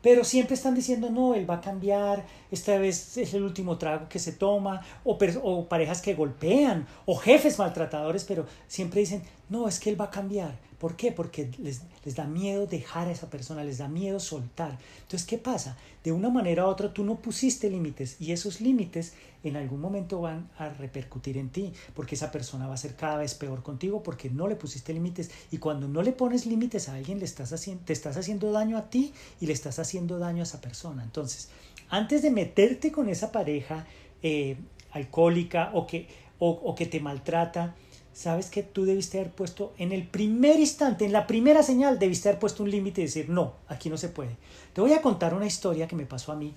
Pero 0.02 0.24
siempre 0.24 0.54
están 0.54 0.74
diciendo, 0.74 1.10
no, 1.10 1.34
él 1.34 1.48
va 1.48 1.56
a 1.56 1.60
cambiar, 1.60 2.24
esta 2.50 2.78
vez 2.78 3.16
es 3.18 3.34
el 3.34 3.42
último 3.42 3.76
trago 3.76 4.08
que 4.08 4.18
se 4.18 4.32
toma, 4.32 4.80
o, 5.04 5.18
o, 5.42 5.68
parejas 5.68 6.00
que 6.00 6.14
golpean, 6.14 6.86
o 7.04 7.16
jefes 7.16 7.58
maltratadores, 7.58 8.24
pero 8.24 8.46
siempre 8.66 9.00
dicen, 9.00 9.22
no, 9.48 9.68
es 9.68 9.78
que 9.78 9.90
él 9.90 10.00
va 10.00 10.06
a 10.06 10.10
cambiar. 10.10 10.69
¿Por 10.80 10.96
qué? 10.96 11.12
Porque 11.12 11.50
les, 11.58 11.82
les 12.06 12.14
da 12.16 12.24
miedo 12.24 12.66
dejar 12.66 13.06
a 13.06 13.10
esa 13.12 13.28
persona, 13.28 13.62
les 13.62 13.76
da 13.76 13.86
miedo 13.86 14.18
soltar. 14.18 14.78
Entonces, 15.02 15.28
¿qué 15.28 15.36
pasa? 15.36 15.76
De 16.02 16.10
una 16.10 16.30
manera 16.30 16.64
u 16.64 16.68
otra 16.70 16.94
tú 16.94 17.04
no 17.04 17.16
pusiste 17.16 17.68
límites 17.68 18.16
y 18.18 18.32
esos 18.32 18.62
límites 18.62 19.12
en 19.44 19.56
algún 19.56 19.82
momento 19.82 20.22
van 20.22 20.48
a 20.56 20.70
repercutir 20.70 21.36
en 21.36 21.50
ti, 21.50 21.74
porque 21.94 22.14
esa 22.14 22.32
persona 22.32 22.66
va 22.66 22.74
a 22.74 22.78
ser 22.78 22.96
cada 22.96 23.18
vez 23.18 23.34
peor 23.34 23.62
contigo 23.62 24.02
porque 24.02 24.30
no 24.30 24.48
le 24.48 24.56
pusiste 24.56 24.94
límites 24.94 25.30
y 25.50 25.58
cuando 25.58 25.86
no 25.86 26.00
le 26.00 26.12
pones 26.12 26.46
límites 26.46 26.88
a 26.88 26.94
alguien 26.94 27.18
le 27.18 27.26
estás 27.26 27.52
haciendo, 27.52 27.84
te 27.84 27.92
estás 27.92 28.16
haciendo 28.16 28.50
daño 28.50 28.78
a 28.78 28.88
ti 28.88 29.12
y 29.38 29.46
le 29.46 29.52
estás 29.52 29.78
haciendo 29.80 30.18
daño 30.18 30.40
a 30.40 30.44
esa 30.44 30.62
persona. 30.62 31.04
Entonces, 31.04 31.50
antes 31.90 32.22
de 32.22 32.30
meterte 32.30 32.90
con 32.90 33.10
esa 33.10 33.32
pareja 33.32 33.84
eh, 34.22 34.56
alcohólica 34.92 35.72
o 35.74 35.86
que, 35.86 36.08
o 36.38 36.74
que 36.74 36.86
te 36.86 37.00
maltrata, 37.00 37.74
sabes 38.20 38.50
que 38.50 38.62
tú 38.62 38.84
debiste 38.84 39.18
haber 39.18 39.32
puesto 39.32 39.72
en 39.78 39.92
el 39.92 40.06
primer 40.06 40.60
instante, 40.60 41.06
en 41.06 41.12
la 41.12 41.26
primera 41.26 41.62
señal, 41.62 41.98
debiste 41.98 42.28
haber 42.28 42.38
puesto 42.38 42.62
un 42.62 42.70
límite 42.70 43.00
y 43.00 43.04
decir, 43.04 43.30
no, 43.30 43.54
aquí 43.66 43.88
no 43.88 43.96
se 43.96 44.10
puede. 44.10 44.36
Te 44.74 44.82
voy 44.82 44.92
a 44.92 45.00
contar 45.00 45.32
una 45.32 45.46
historia 45.46 45.88
que 45.88 45.96
me 45.96 46.04
pasó 46.04 46.30
a 46.30 46.36
mí. 46.36 46.52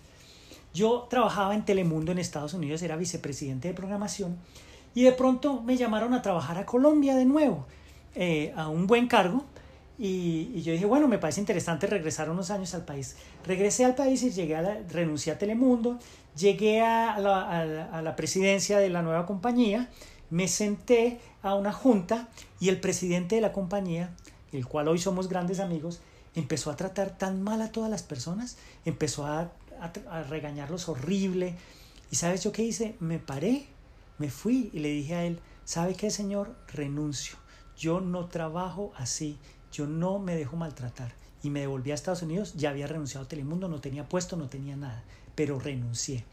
Yo 0.74 1.08
trabajaba 1.10 1.56
en 1.56 1.64
Telemundo 1.64 2.12
en 2.12 2.20
Estados 2.20 2.54
Unidos, 2.54 2.82
era 2.82 2.98
vicepresidente 2.98 3.70
de 3.70 3.74
programación, 3.74 4.36
y 4.94 5.04
de 5.04 5.14
pronto 5.14 5.62
me 5.62 5.78
llamaron 5.78 6.14
a 6.14 6.22
trabajar 6.22 6.58
a 6.58 6.66
Colombia 6.66 7.16
de 7.16 7.24
nuevo, 7.24 7.66
eh, 8.14 8.52
a 8.58 8.68
un 8.68 8.86
buen 8.86 9.08
cargo, 9.08 9.46
y, 9.98 10.62
yo 10.64 10.74
dije, 10.74 10.86
bueno, 10.86 11.08
me 11.08 11.18
parece 11.18 11.40
interesante 11.40 11.88
regresar 11.88 12.30
unos 12.30 12.52
años 12.52 12.74
al 12.74 12.84
país. 12.84 13.16
Regresé 13.46 13.86
al 13.86 13.96
país 13.96 14.22
y 14.24 14.32
llegué 14.32 14.58
a 14.58 14.62
la, 14.62 14.80
renuncié 14.90 15.32
a 15.32 15.38
Telemundo, 15.38 15.98
llegué 16.36 16.82
a 16.82 17.18
la 18.04 18.16
presidencia 18.18 18.80
de 18.80 18.90
la 18.90 19.02
nueva 19.02 19.26
compañía, 19.26 19.90
me 20.34 20.48
senté 20.48 21.20
a 21.44 21.54
una 21.54 21.72
junta 21.72 22.28
y 22.60 22.70
el 22.70 22.80
presidente 22.80 23.36
de 23.36 23.42
la 23.42 23.54
compañía, 23.54 24.16
el 24.52 24.66
cual 24.66 24.88
hoy 24.88 24.98
somos 24.98 25.30
grandes 25.30 25.60
amigos, 25.60 26.02
empezó 26.34 26.72
a 26.72 26.76
tratar 26.76 27.16
tan 27.20 27.44
mal 27.44 27.62
a 27.62 27.72
todas 27.72 27.92
las 27.92 28.02
personas, 28.02 28.58
empezó 28.84 29.28
a, 29.28 29.52
regañarlos 30.30 30.90
horrible. 30.90 31.56
¿Y 32.10 32.16
sabes 32.16 32.44
yo 32.44 32.52
qué 32.52 32.64
hice? 32.64 32.96
Me 33.00 33.20
paré, 33.20 33.68
me 34.18 34.32
fui 34.32 34.72
y 34.74 34.80
le 34.80 34.90
dije 34.90 35.14
a 35.14 35.24
él, 35.24 35.40
¿sabe 35.66 35.94
qué, 35.94 36.10
señor? 36.10 36.56
Renuncio. 36.68 37.38
Yo 37.78 38.02
no 38.02 38.26
trabajo 38.26 38.92
así, 38.96 39.38
yo 39.72 39.86
no 39.86 40.18
me 40.18 40.36
dejo 40.36 40.56
maltratar. 40.56 41.14
Y 41.44 41.52
me 41.52 41.60
devolví 41.60 41.92
a 41.92 41.96
Estados 41.96 42.24
Unidos, 42.24 42.56
ya 42.56 42.72
había 42.72 42.88
renunciado 42.88 43.26
a 43.28 43.30
Telemundo, 43.30 43.68
no 43.68 43.82
tenía 43.82 44.10
puesto, 44.10 44.36
no 44.36 44.48
tenía 44.48 44.76
nada, 44.78 45.04
pero 45.36 45.60
renuncié. 45.60 46.26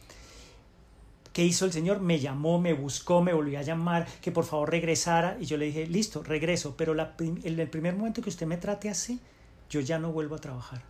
¿Qué 1.32 1.44
hizo 1.44 1.64
el 1.64 1.72
Señor? 1.72 2.00
Me 2.00 2.18
llamó, 2.18 2.58
me 2.60 2.72
buscó, 2.72 3.22
me 3.22 3.32
volvió 3.32 3.58
a 3.58 3.62
llamar, 3.62 4.06
que 4.20 4.32
por 4.32 4.44
favor 4.44 4.70
regresara. 4.70 5.36
Y 5.40 5.44
yo 5.44 5.56
le 5.56 5.66
dije, 5.66 5.86
listo, 5.86 6.22
regreso, 6.22 6.74
pero 6.76 6.92
en 7.18 7.60
el 7.60 7.68
primer 7.68 7.94
momento 7.94 8.20
que 8.20 8.30
usted 8.30 8.46
me 8.46 8.56
trate 8.56 8.88
así, 8.88 9.20
yo 9.68 9.80
ya 9.80 9.98
no 9.98 10.10
vuelvo 10.12 10.34
a 10.34 10.40
trabajar. 10.40 10.82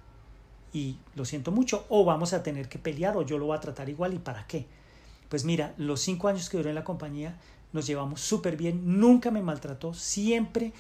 Y 0.73 0.97
lo 1.15 1.25
siento 1.25 1.53
mucho, 1.53 1.85
o 1.89 2.05
vamos 2.05 2.33
a 2.33 2.43
tener 2.43 2.69
que 2.69 2.79
pelear, 2.79 3.17
o 3.17 3.23
yo 3.23 3.37
lo 3.37 3.47
voy 3.47 3.57
a 3.57 3.61
tratar 3.61 3.89
igual, 3.89 4.15
¿y 4.15 4.19
para 4.19 4.47
qué? 4.47 4.67
Pues 5.29 5.45
mira, 5.45 5.75
los 5.77 6.01
cinco 6.01 6.29
años 6.29 6.49
que 6.49 6.57
duré 6.57 6.71
en 6.71 6.77
la 6.77 6.85
compañía, 6.85 7.37
nos 7.73 7.87
llevamos 7.87 8.21
súper 8.21 8.57
bien, 8.57 8.99
nunca 8.99 9.31
me 9.31 9.43
maltrató, 9.43 9.95
siempre, 9.95 10.73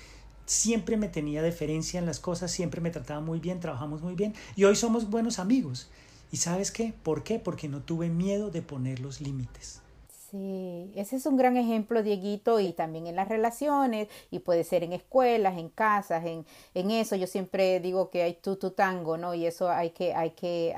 siempre 0.46 0.96
me 0.96 1.08
tenía 1.08 1.42
deferencia 1.42 1.98
en 1.98 2.06
las 2.06 2.18
cosas, 2.18 2.50
siempre 2.50 2.80
me 2.80 2.90
trataba 2.90 3.20
muy 3.20 3.40
bien, 3.40 3.60
trabajamos 3.60 4.00
muy 4.00 4.14
bien, 4.14 4.34
y 4.56 4.64
hoy 4.64 4.76
somos 4.76 5.10
buenos 5.10 5.38
amigos. 5.38 5.90
¿Y 6.32 6.36
sabes 6.36 6.70
qué? 6.70 6.94
¿Por 7.02 7.24
qué? 7.24 7.38
Porque 7.38 7.68
no 7.68 7.82
tuve 7.82 8.08
miedo 8.08 8.50
de 8.50 8.62
poner 8.62 9.00
los 9.00 9.20
límites. 9.20 9.82
Sí, 10.30 10.92
ese 10.94 11.16
es 11.16 11.26
un 11.26 11.36
gran 11.36 11.56
ejemplo, 11.56 12.04
Dieguito, 12.04 12.60
y 12.60 12.72
también 12.72 13.08
en 13.08 13.16
las 13.16 13.26
relaciones, 13.28 14.06
y 14.30 14.38
puede 14.38 14.62
ser 14.62 14.84
en 14.84 14.92
escuelas, 14.92 15.58
en 15.58 15.70
casas, 15.70 16.24
en, 16.24 16.46
en 16.74 16.92
eso. 16.92 17.16
Yo 17.16 17.26
siempre 17.26 17.80
digo 17.80 18.10
que 18.10 18.22
hay 18.22 18.34
tu, 18.34 18.56
tango, 18.70 19.16
¿no? 19.16 19.34
Y 19.34 19.44
eso 19.46 19.68
hay 19.68 19.90
que, 19.90 20.14
hay 20.14 20.30
que 20.30 20.72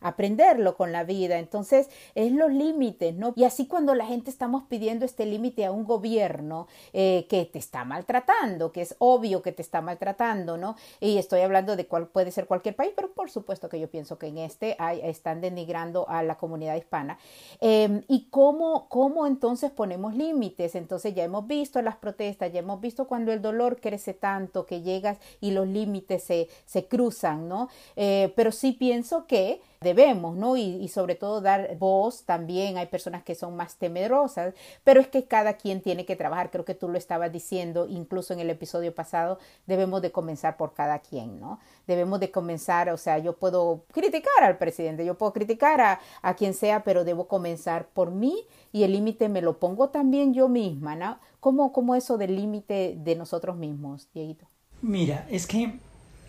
aprenderlo 0.00 0.76
con 0.76 0.92
la 0.92 1.02
vida. 1.02 1.40
Entonces, 1.40 1.88
es 2.14 2.30
los 2.30 2.52
límites, 2.52 3.16
¿no? 3.16 3.32
Y 3.34 3.42
así 3.42 3.66
cuando 3.66 3.96
la 3.96 4.06
gente 4.06 4.30
estamos 4.30 4.64
pidiendo 4.68 5.04
este 5.04 5.26
límite 5.26 5.64
a 5.64 5.72
un 5.72 5.84
gobierno 5.84 6.68
eh, 6.92 7.26
que 7.28 7.44
te 7.44 7.58
está 7.58 7.84
maltratando, 7.84 8.70
que 8.70 8.82
es 8.82 8.94
obvio 9.00 9.42
que 9.42 9.50
te 9.50 9.62
está 9.62 9.80
maltratando, 9.80 10.56
¿no? 10.56 10.76
Y 11.00 11.18
estoy 11.18 11.40
hablando 11.40 11.74
de 11.74 11.86
cuál 11.86 12.06
puede 12.06 12.30
ser 12.30 12.46
cualquier 12.46 12.76
país, 12.76 12.92
pero 12.94 13.12
por 13.12 13.30
supuesto 13.30 13.68
que 13.68 13.80
yo 13.80 13.90
pienso 13.90 14.16
que 14.16 14.28
en 14.28 14.38
este 14.38 14.76
hay, 14.78 15.00
están 15.02 15.40
denigrando 15.40 16.08
a 16.08 16.22
la 16.22 16.36
comunidad 16.36 16.76
hispana. 16.76 17.18
Em, 17.60 18.02
y 18.06 18.28
cómo 18.30 18.88
¿Cómo 18.92 19.26
entonces 19.26 19.70
ponemos 19.70 20.14
límites? 20.14 20.74
Entonces 20.74 21.14
ya 21.14 21.24
hemos 21.24 21.46
visto 21.46 21.80
las 21.80 21.96
protestas, 21.96 22.52
ya 22.52 22.58
hemos 22.58 22.78
visto 22.78 23.06
cuando 23.06 23.32
el 23.32 23.40
dolor 23.40 23.80
crece 23.80 24.12
tanto 24.12 24.66
que 24.66 24.82
llegas 24.82 25.16
y 25.40 25.52
los 25.52 25.66
límites 25.66 26.24
se, 26.24 26.48
se 26.66 26.84
cruzan, 26.88 27.48
¿no? 27.48 27.70
Eh, 27.96 28.34
pero 28.36 28.52
sí 28.52 28.72
pienso 28.72 29.26
que 29.26 29.62
debemos, 29.82 30.36
¿no? 30.36 30.56
Y, 30.56 30.88
sobre 30.88 31.14
todo 31.14 31.40
dar 31.40 31.76
voz 31.78 32.24
también. 32.24 32.78
Hay 32.78 32.86
personas 32.86 33.22
que 33.22 33.34
son 33.34 33.56
más 33.56 33.76
temerosas, 33.76 34.54
pero 34.84 35.00
es 35.00 35.08
que 35.08 35.24
cada 35.24 35.54
quien 35.54 35.80
tiene 35.80 36.04
que 36.04 36.16
trabajar. 36.16 36.50
Creo 36.50 36.64
que 36.64 36.74
tú 36.74 36.88
lo 36.88 36.98
estabas 36.98 37.32
diciendo 37.32 37.86
incluso 37.88 38.32
en 38.32 38.40
el 38.40 38.50
episodio 38.50 38.94
pasado. 38.94 39.38
Debemos 39.66 40.02
de 40.02 40.12
comenzar 40.12 40.56
por 40.56 40.74
cada 40.74 40.98
quien, 41.00 41.40
¿no? 41.40 41.58
Debemos 41.86 42.20
de 42.20 42.30
comenzar, 42.30 42.90
o 42.90 42.96
sea, 42.96 43.18
yo 43.18 43.36
puedo 43.36 43.84
criticar 43.92 44.42
al 44.42 44.58
presidente, 44.58 45.04
yo 45.04 45.18
puedo 45.18 45.32
criticar 45.32 45.80
a, 45.80 46.00
a 46.22 46.34
quien 46.34 46.54
sea, 46.54 46.84
pero 46.84 47.04
debo 47.04 47.28
comenzar 47.28 47.86
por 47.88 48.10
mí 48.10 48.46
y 48.72 48.84
el 48.84 48.92
límite 48.92 49.28
me 49.28 49.42
lo 49.42 49.58
pongo 49.58 49.88
también 49.90 50.34
yo 50.34 50.48
misma, 50.48 50.96
¿no? 50.96 51.18
¿Cómo, 51.40 51.72
cómo 51.72 51.94
eso 51.94 52.18
del 52.18 52.36
límite 52.36 52.94
de 52.98 53.16
nosotros 53.16 53.56
mismos, 53.56 54.08
Dieguito? 54.14 54.46
Mira, 54.80 55.26
es 55.30 55.46
que 55.46 55.78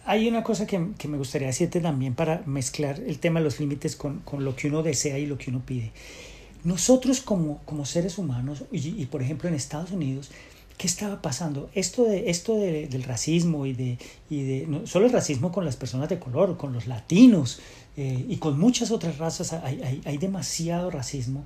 hay 0.05 0.27
una 0.27 0.43
cosa 0.43 0.67
que, 0.67 0.79
me 0.79 1.17
gustaría 1.17 1.47
decirte 1.47 1.79
también 1.79 2.13
para 2.13 2.43
mezclar 2.45 2.99
el 2.99 3.19
tema 3.19 3.39
de 3.39 3.45
los 3.45 3.59
límites 3.59 3.95
con, 3.95 4.21
lo 4.39 4.55
que 4.55 4.67
uno 4.67 4.83
desea 4.83 5.17
y 5.17 5.25
lo 5.25 5.37
que 5.37 5.49
uno 5.49 5.61
pide. 5.65 5.91
Nosotros 6.63 7.21
como, 7.21 7.59
como 7.65 7.85
seres 7.85 8.17
humanos, 8.17 8.63
y, 8.71 9.05
por 9.05 9.21
ejemplo 9.21 9.49
en 9.49 9.55
Estados 9.55 9.91
Unidos, 9.91 10.31
¿Qué 10.75 10.87
estaba 10.87 11.21
pasando? 11.21 11.69
Esto, 11.75 12.03
de, 12.03 12.31
esto 12.31 12.55
del 12.55 13.03
racismo 13.03 13.67
y 13.67 13.73
de, 13.73 13.99
y 14.27 14.41
de 14.41 14.65
no 14.67 14.87
solo 14.87 15.05
el 15.05 15.13
racismo 15.13 15.51
con 15.51 15.65
las 15.65 15.75
personas 15.75 16.09
de 16.09 16.17
color, 16.17 16.57
con 16.57 16.73
los 16.73 16.87
latinos 16.87 17.59
eh, 17.95 18.25
y 18.27 18.37
con 18.37 18.59
muchas 18.59 18.89
otras 18.89 19.19
razas, 19.19 19.53
hay, 19.53 19.83
hay, 19.83 20.01
hay 20.03 20.17
demasiado 20.17 20.89
racismo. 20.89 21.45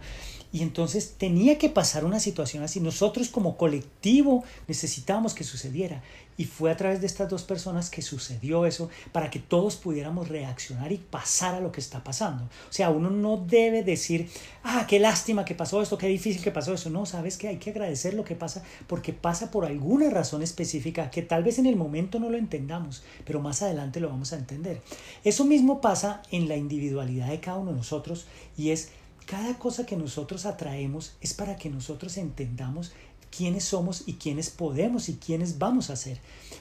Y 0.52 0.62
entonces 0.62 1.16
tenía 1.18 1.58
que 1.58 1.70
pasar 1.70 2.06
una 2.06 2.20
situación 2.20 2.64
así. 2.64 2.80
Nosotros 2.80 3.30
como 3.30 3.58
colectivo 3.58 4.44
necesitábamos 4.68 5.34
que 5.34 5.44
sucediera. 5.44 6.02
Y 6.38 6.46
fue 6.46 6.72
a 6.72 6.78
través 6.78 7.02
de 7.02 7.08
estas 7.08 7.30
dos 7.30 7.44
personas 7.44 7.90
que 7.90 8.04
sucedió 8.04 8.66
eso 8.68 8.90
para 9.12 9.32
que 9.32 9.40
todos 9.40 9.76
pudiéramos 9.76 10.30
reaccionar 10.30 10.92
y 10.92 10.98
pasar 10.98 11.56
a 11.56 11.60
lo 11.60 11.72
que 11.72 11.82
está 11.82 12.04
pasando. 12.04 12.44
O 12.44 12.74
sea, 12.74 12.92
uno 12.92 13.10
no 13.10 13.38
debe 13.38 13.84
decir, 13.84 14.30
ah, 14.64 14.86
qué 14.88 15.00
lástima 15.00 15.46
que 15.46 15.56
pasó 15.56 15.82
esto, 15.82 15.98
qué 15.98 16.08
difícil 16.08 16.44
que 16.44 16.52
pasó 16.52 16.74
eso. 16.74 16.92
No, 16.92 17.08
sabes 17.08 17.38
que 17.38 17.48
hay 17.48 17.58
que 17.58 17.72
agradecer 17.72 18.14
lo 18.14 18.24
que 18.24 18.36
pasa 18.36 18.64
porque 18.86 19.14
pasa 19.14 19.50
por 19.50 19.66
alguna 19.66 20.12
razón 20.12 20.44
específica 20.44 21.10
que 21.10 21.24
tal 21.24 21.44
vez 21.44 21.58
en 21.58 21.66
el 21.66 21.76
momento 21.76 22.20
no 22.20 22.30
lo 22.30 22.38
entendamos, 22.38 23.04
pero 23.26 23.42
más 23.42 23.64
adelante 23.64 24.00
lo 24.00 24.10
vamos 24.10 24.32
a 24.32 24.38
entender. 24.38 24.82
Eso 25.24 25.44
mismo 25.44 25.82
pasa 25.82 26.22
en 26.32 26.48
la 26.48 26.56
individualidad 26.56 27.30
de 27.30 27.40
cada 27.40 27.58
uno 27.58 27.72
de 27.72 27.78
nosotros 27.78 28.28
y 28.56 28.70
es 28.70 28.90
cada 29.28 29.60
cosa 29.60 29.86
que 29.86 29.98
nosotros 29.98 30.46
atraemos 30.46 31.14
es 31.22 31.34
para 31.34 31.58
que 31.58 31.70
nosotros 31.70 32.16
entendamos 32.18 32.94
quiénes 33.30 33.66
somos 33.66 34.04
y 34.06 34.14
quiénes 34.14 34.50
podemos 34.50 35.10
y 35.10 35.18
quiénes 35.18 35.60
vamos 35.60 35.90
a 35.90 35.98
ser. 35.98 36.18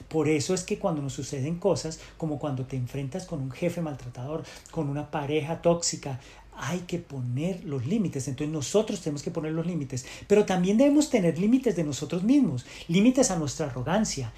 Por 0.09 0.27
eso 0.27 0.53
es 0.53 0.63
que 0.63 0.77
cuando 0.77 1.01
nos 1.01 1.13
suceden 1.13 1.59
cosas 1.59 1.99
como 2.17 2.39
cuando 2.39 2.65
te 2.65 2.75
enfrentas 2.75 3.25
con 3.25 3.41
un 3.41 3.51
jefe 3.51 3.81
maltratador, 3.81 4.43
con 4.69 4.89
una 4.89 5.09
pareja 5.09 5.61
tóxica, 5.61 6.19
hay 6.57 6.79
que 6.79 6.99
poner 6.99 7.63
los 7.63 7.85
límites. 7.85 8.27
Entonces 8.27 8.53
nosotros 8.53 8.99
tenemos 9.01 9.23
que 9.23 9.31
poner 9.31 9.53
los 9.53 9.65
límites. 9.65 10.05
Pero 10.27 10.45
también 10.45 10.77
debemos 10.77 11.09
tener 11.09 11.39
límites 11.39 11.75
de 11.75 11.85
nosotros 11.85 12.23
mismos, 12.23 12.65
límites 12.89 13.31
a 13.31 13.37
nuestra 13.37 13.67
arrogancia 13.67 14.33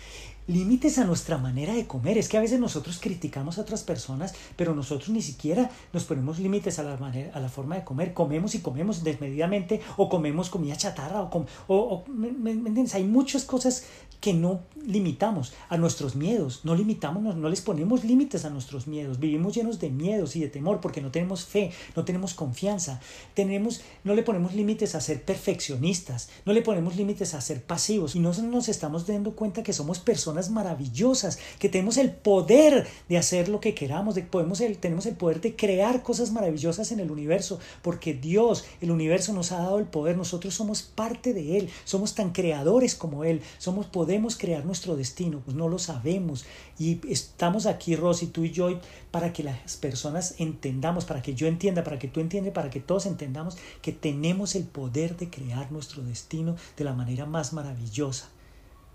límites 0.50 0.98
a 0.98 1.06
nuestra 1.06 1.38
manera 1.38 1.74
de 1.74 1.88
comer. 1.88 2.18
Es 2.18 2.28
que 2.28 2.38
a 2.38 2.42
veces 2.42 2.60
nosotros 2.60 3.00
criticamos 3.00 3.58
a 3.58 3.62
otras 3.62 3.84
personas, 3.84 4.34
pero 4.56 4.74
nosotros 4.74 5.10
ni 5.10 5.22
siquiera 5.22 5.70
nos 5.94 6.04
ponemos 6.04 6.40
límites 6.40 6.80
a 6.80 6.84
la, 6.84 6.98
manera, 6.98 7.32
a 7.34 7.40
la 7.40 7.50
forma 7.50 7.76
de 7.76 7.84
comer. 7.84 8.14
Comemos 8.14 8.56
y 8.56 8.60
comemos 8.60 9.04
desmedidamente 9.04 9.80
o 9.96 10.10
comemos 10.10 10.50
comida 10.50 10.76
chatarra 10.76 11.22
o, 11.22 11.46
o, 11.68 12.04
¿me, 12.08 12.30
entiendes? 12.52 12.96
Hay 12.96 13.04
muchas 13.04 13.44
cosas 13.44 13.86
que 14.20 14.34
no 14.34 14.62
limitamos 14.86 15.54
a 15.70 15.78
nuestros 15.78 16.16
miedos, 16.16 16.62
no 16.66 16.76
limitamos, 16.76 17.24
no, 17.24 17.34
no 17.34 17.48
les 17.48 17.62
ponemos 17.62 18.04
límites 18.04 18.44
a 18.44 18.50
nuestros 18.50 18.86
miedos. 18.86 19.20
Vivimos 19.20 19.56
llenos 19.56 19.80
de 19.80 19.90
miedos 19.90 20.36
y 20.36 20.42
de 20.42 20.50
temor 20.50 20.82
porque 20.82 21.00
no 21.00 21.12
tenemos 21.12 21.46
fe, 21.46 21.72
no 21.96 22.04
tenemos 22.04 22.34
confianza. 22.34 23.00
Tenemos, 23.34 23.82
no 24.04 24.16
le 24.16 24.24
ponemos 24.24 24.54
límites 24.56 24.96
a 24.96 25.02
ser 25.02 25.24
perfeccionistas, 25.24 26.30
no 26.46 26.52
le 26.54 26.62
ponemos 26.62 26.98
límites 26.98 27.34
a 27.34 27.40
ser 27.40 27.64
pasivos 27.64 28.16
y 28.16 28.20
no 28.20 28.34
nos 28.34 28.68
estamos 28.68 29.08
dando 29.08 29.36
cuenta 29.36 29.64
que 29.64 29.74
somos 29.74 30.00
personas 30.00 30.39
maravillosas, 30.50 31.40
que 31.60 31.68
tenemos 31.68 31.98
el 31.98 32.12
poder 32.12 32.88
de 33.10 33.18
hacer 33.18 33.50
lo 33.50 33.60
que 33.60 33.76
queramos, 33.76 34.16
de, 34.16 34.24
podemos 34.24 34.62
el, 34.62 34.78
tenemos 34.78 35.06
el 35.06 35.16
poder 35.16 35.42
de 35.42 35.58
crear 35.58 36.02
cosas 36.04 36.32
maravillosas 36.32 36.94
en 36.94 37.02
el 37.02 37.12
universo, 37.12 37.60
porque 37.82 38.14
Dios, 38.14 38.64
el 38.80 38.92
universo 38.92 39.34
nos 39.34 39.52
ha 39.52 39.58
dado 39.58 39.80
el 39.80 39.86
poder, 39.86 40.16
nosotros 40.16 40.54
somos 40.54 40.82
parte 40.82 41.34
de 41.34 41.58
Él, 41.58 41.70
somos 41.84 42.16
tan 42.16 42.32
creadores 42.32 42.96
como 42.96 43.26
Él, 43.26 43.42
somos, 43.58 43.88
podemos 43.88 44.38
crear 44.38 44.66
nuestro 44.66 44.96
destino, 44.96 45.42
pues 45.44 45.58
no 45.58 45.68
lo 45.68 45.80
sabemos. 45.80 46.46
Y 46.78 47.02
estamos 47.12 47.66
aquí, 47.66 47.98
Rosy, 47.98 48.28
tú 48.28 48.46
y 48.46 48.52
yo, 48.52 48.80
para 49.12 49.34
que 49.34 49.44
las 49.44 49.76
personas 49.78 50.36
entendamos, 50.38 51.06
para 51.06 51.22
que 51.22 51.34
yo 51.34 51.48
entienda, 51.48 51.84
para 51.84 52.00
que 52.00 52.08
tú 52.08 52.20
entiendas, 52.20 52.54
para 52.54 52.70
que 52.70 52.80
todos 52.80 53.06
entendamos 53.06 53.58
que 53.82 53.92
tenemos 53.92 54.56
el 54.56 54.64
poder 54.64 55.18
de 55.18 55.30
crear 55.30 55.72
nuestro 55.72 56.04
destino 56.04 56.56
de 56.78 56.84
la 56.84 56.94
manera 56.94 57.26
más 57.26 57.54
maravillosa. 57.54 58.30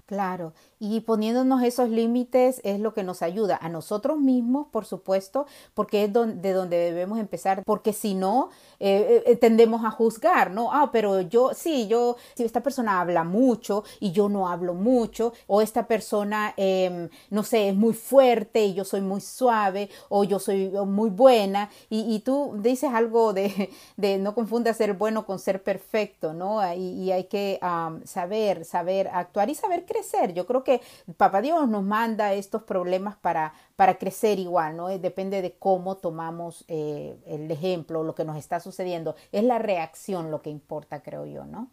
Claro, 0.07 0.53
y 0.79 1.01
poniéndonos 1.01 1.63
esos 1.63 1.89
límites 1.89 2.61
es 2.63 2.79
lo 2.79 2.93
que 2.93 3.03
nos 3.03 3.23
ayuda 3.23 3.59
a 3.63 3.71
nosotros 3.71 4.19
mismos, 4.19 4.67
por 4.71 4.85
supuesto, 4.85 5.47
porque 5.73 6.05
es 6.05 6.13
de 6.13 6.53
donde 6.53 6.77
debemos 6.77 7.19
empezar, 7.19 7.63
porque 7.65 7.95
si 7.95 8.15
no, 8.15 8.51
eh, 8.81 9.23
eh, 9.25 9.37
tendemos 9.37 9.83
a 9.83 9.91
juzgar, 9.91 10.51
¿no? 10.51 10.71
Ah, 10.75 10.91
pero 10.93 11.23
yo, 11.23 11.55
sí, 11.55 11.89
yo, 11.89 12.17
si 12.35 12.45
esta 12.45 12.63
persona 12.63 13.01
habla 13.01 13.25
mucho 13.25 13.83
y 13.99 14.13
yo 14.13 14.29
no 14.29 14.47
hablo 14.47 14.75
mucho, 14.75 15.33
o 15.47 15.63
esta 15.63 15.87
persona, 15.87 16.53
em, 16.59 17.09
no 17.31 17.43
sé, 17.43 17.71
es 17.71 17.75
muy 17.75 17.95
fuerte 17.95 18.63
y 18.63 18.75
yo 18.75 18.85
soy 18.85 19.01
muy 19.01 19.23
suave, 19.23 19.89
o 20.11 20.25
yo 20.25 20.39
soy 20.39 20.69
muy 20.69 21.09
buena, 21.09 21.71
y, 21.89 22.19
tú 22.21 22.57
dices 22.59 22.91
algo 22.93 23.33
de, 23.33 23.71
de, 23.97 24.19
no 24.19 24.35
confunda 24.35 24.75
ser 24.75 24.93
bueno 24.93 25.25
con 25.25 25.39
ser 25.39 25.63
perfecto, 25.63 26.35
¿no? 26.35 26.61
Y, 26.75 27.11
hay 27.11 27.25
que 27.25 27.59
saber, 28.05 28.65
saber 28.65 29.09
actuar 29.09 29.49
y 29.49 29.55
saber 29.55 29.87
crecer. 29.95 30.35
Yo 30.35 30.47
creo 30.47 30.65
que 30.65 30.81
Papá 31.17 31.41
Dios 31.41 31.69
nos 31.69 31.85
manda 31.85 32.35
estos 32.35 32.63
problemas 32.63 33.17
para, 33.17 33.55
para 33.77 33.99
crecer 33.99 34.39
igual, 34.39 34.77
¿no? 34.77 34.89
Depende 34.89 35.43
de 35.43 35.53
cómo 35.53 35.97
tomamos 35.97 36.65
eh, 36.69 37.17
el 37.27 37.51
ejemplo, 37.51 38.03
lo 38.03 38.15
que 38.15 38.25
nos 38.25 38.37
está 38.37 38.61
sucediendo. 38.61 39.15
Es 39.33 39.45
la 39.45 39.59
reacción 39.59 40.31
lo 40.31 40.43
que 40.43 40.51
importa, 40.51 41.03
creo 41.03 41.27
yo, 41.27 41.45
¿no? 41.45 41.71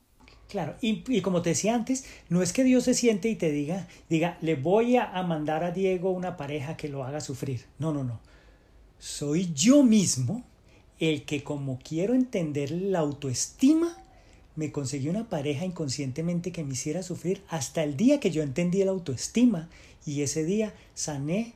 Claro, 0.47 0.75
y, 0.81 1.21
como 1.21 1.41
te 1.41 1.51
decía 1.51 1.73
antes, 1.73 2.05
no 2.27 2.41
es 2.41 2.51
que 2.51 2.65
Dios 2.65 2.83
se 2.83 2.93
siente 2.93 3.29
y 3.29 3.35
te 3.35 3.51
diga, 3.51 3.87
diga, 4.09 4.37
le 4.41 4.55
voy 4.55 4.97
a 4.97 5.23
mandar 5.23 5.63
a 5.63 5.71
Diego 5.71 6.11
una 6.11 6.35
pareja 6.35 6.75
que 6.75 6.89
lo 6.89 7.05
haga 7.05 7.21
sufrir. 7.21 7.65
No, 7.79 7.93
no, 7.93 8.03
no. 8.03 8.19
Soy 8.99 9.53
yo 9.53 9.81
mismo 9.81 10.43
el 10.99 11.25
que 11.25 11.43
como 11.43 11.79
quiero 11.79 12.13
entender 12.13 12.69
la 12.69 12.99
autoestima, 12.99 13.97
me 14.55 14.71
conseguí 14.71 15.09
una 15.09 15.29
pareja 15.29 15.65
inconscientemente 15.65 16.51
que 16.51 16.63
me 16.63 16.73
hiciera 16.73 17.03
sufrir 17.03 17.41
hasta 17.49 17.83
el 17.83 17.97
día 17.97 18.19
que 18.19 18.31
yo 18.31 18.43
entendí 18.43 18.83
la 18.83 18.91
autoestima 18.91 19.69
y 20.05 20.21
ese 20.21 20.43
día 20.43 20.73
sané 20.93 21.53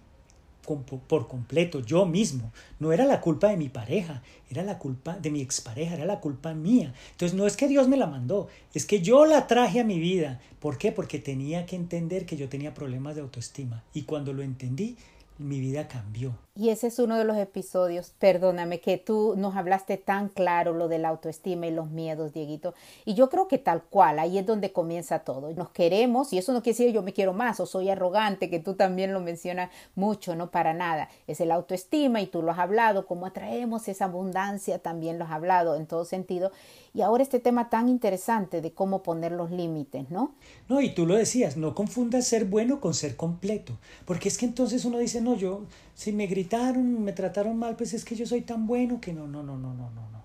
por 1.07 1.27
completo, 1.27 1.79
yo 1.81 2.05
mismo. 2.05 2.51
No 2.79 2.91
era 2.91 3.05
la 3.05 3.21
culpa 3.21 3.49
de 3.49 3.57
mi 3.57 3.69
pareja, 3.69 4.23
era 4.49 4.63
la 4.63 4.79
culpa 4.79 5.17
de 5.17 5.29
mi 5.29 5.41
expareja, 5.41 5.95
era 5.95 6.05
la 6.05 6.19
culpa 6.19 6.53
mía. 6.53 6.93
Entonces 7.11 7.37
no 7.37 7.45
es 7.45 7.55
que 7.55 7.67
Dios 7.67 7.87
me 7.87 7.97
la 7.97 8.07
mandó, 8.07 8.47
es 8.73 8.85
que 8.85 9.01
yo 9.01 9.25
la 9.25 9.47
traje 9.47 9.79
a 9.79 9.83
mi 9.83 9.99
vida. 9.99 10.41
¿Por 10.59 10.77
qué? 10.77 10.91
Porque 10.91 11.19
tenía 11.19 11.65
que 11.65 11.75
entender 11.75 12.25
que 12.25 12.37
yo 12.37 12.49
tenía 12.49 12.73
problemas 12.73 13.15
de 13.15 13.21
autoestima. 13.21 13.83
Y 13.93 14.03
cuando 14.03 14.33
lo 14.33 14.41
entendí, 14.41 14.97
mi 15.37 15.59
vida 15.59 15.87
cambió. 15.87 16.44
Y 16.57 16.69
ese 16.69 16.87
es 16.87 16.99
uno 16.99 17.17
de 17.17 17.25
los 17.25 17.35
episodios, 17.35 18.13
perdóname, 18.17 18.79
que 18.79 18.97
tú 18.97 19.33
nos 19.35 19.57
hablaste 19.57 19.97
tan 19.97 20.29
claro 20.29 20.71
lo 20.71 20.87
de 20.87 20.99
la 20.99 21.09
autoestima 21.09 21.67
y 21.67 21.71
los 21.71 21.89
miedos, 21.89 22.31
Dieguito. 22.31 22.73
Y 23.03 23.13
yo 23.13 23.29
creo 23.29 23.49
que 23.49 23.57
tal 23.57 23.83
cual, 23.83 24.19
ahí 24.19 24.37
es 24.37 24.45
donde 24.45 24.71
comienza 24.71 25.19
todo. 25.19 25.51
Nos 25.53 25.71
queremos, 25.71 26.31
y 26.31 26.37
eso 26.37 26.53
no 26.53 26.63
quiere 26.63 26.77
decir 26.77 26.93
yo 26.93 27.03
me 27.03 27.11
quiero 27.11 27.33
más 27.33 27.59
o 27.59 27.65
soy 27.65 27.89
arrogante, 27.89 28.49
que 28.49 28.59
tú 28.59 28.75
también 28.75 29.11
lo 29.11 29.19
mencionas 29.19 29.69
mucho, 29.95 30.33
no 30.37 30.49
para 30.49 30.73
nada. 30.73 31.09
Es 31.27 31.41
el 31.41 31.51
autoestima 31.51 32.21
y 32.21 32.27
tú 32.27 32.41
lo 32.41 32.51
has 32.51 32.59
hablado, 32.59 33.05
cómo 33.05 33.25
atraemos 33.25 33.89
esa 33.89 34.05
abundancia, 34.05 34.79
también 34.79 35.19
lo 35.19 35.25
has 35.25 35.31
hablado 35.31 35.75
en 35.75 35.87
todo 35.87 36.05
sentido. 36.05 36.53
Y 36.93 37.01
ahora 37.01 37.23
este 37.23 37.41
tema 37.41 37.69
tan 37.69 37.89
interesante 37.89 38.61
de 38.61 38.71
cómo 38.71 39.03
poner 39.03 39.33
los 39.33 39.51
límites, 39.51 40.09
¿no? 40.09 40.35
No, 40.69 40.79
y 40.79 40.95
tú 40.95 41.05
lo 41.05 41.15
decías, 41.15 41.57
no 41.57 41.75
confundas 41.75 42.25
ser 42.25 42.45
bueno 42.45 42.79
con 42.79 42.93
ser 42.93 43.17
completo, 43.17 43.77
porque 44.05 44.29
es 44.29 44.37
que 44.37 44.45
entonces 44.45 44.85
uno 44.85 44.99
dice, 44.99 45.19
no, 45.19 45.35
yo 45.35 45.63
si 45.95 46.13
me 46.13 46.27
gritaron, 46.45 47.03
me 47.03 47.11
trataron 47.11 47.57
mal, 47.57 47.75
pues 47.75 47.93
es 47.93 48.05
que 48.05 48.15
yo 48.15 48.27
soy 48.27 48.41
tan 48.41 48.67
bueno 48.67 49.01
que 49.01 49.13
no, 49.13 49.25
no, 49.25 49.41
no, 49.41 49.57
no, 49.57 49.73
no, 49.73 49.89
no, 49.89 50.11
no. 50.11 50.23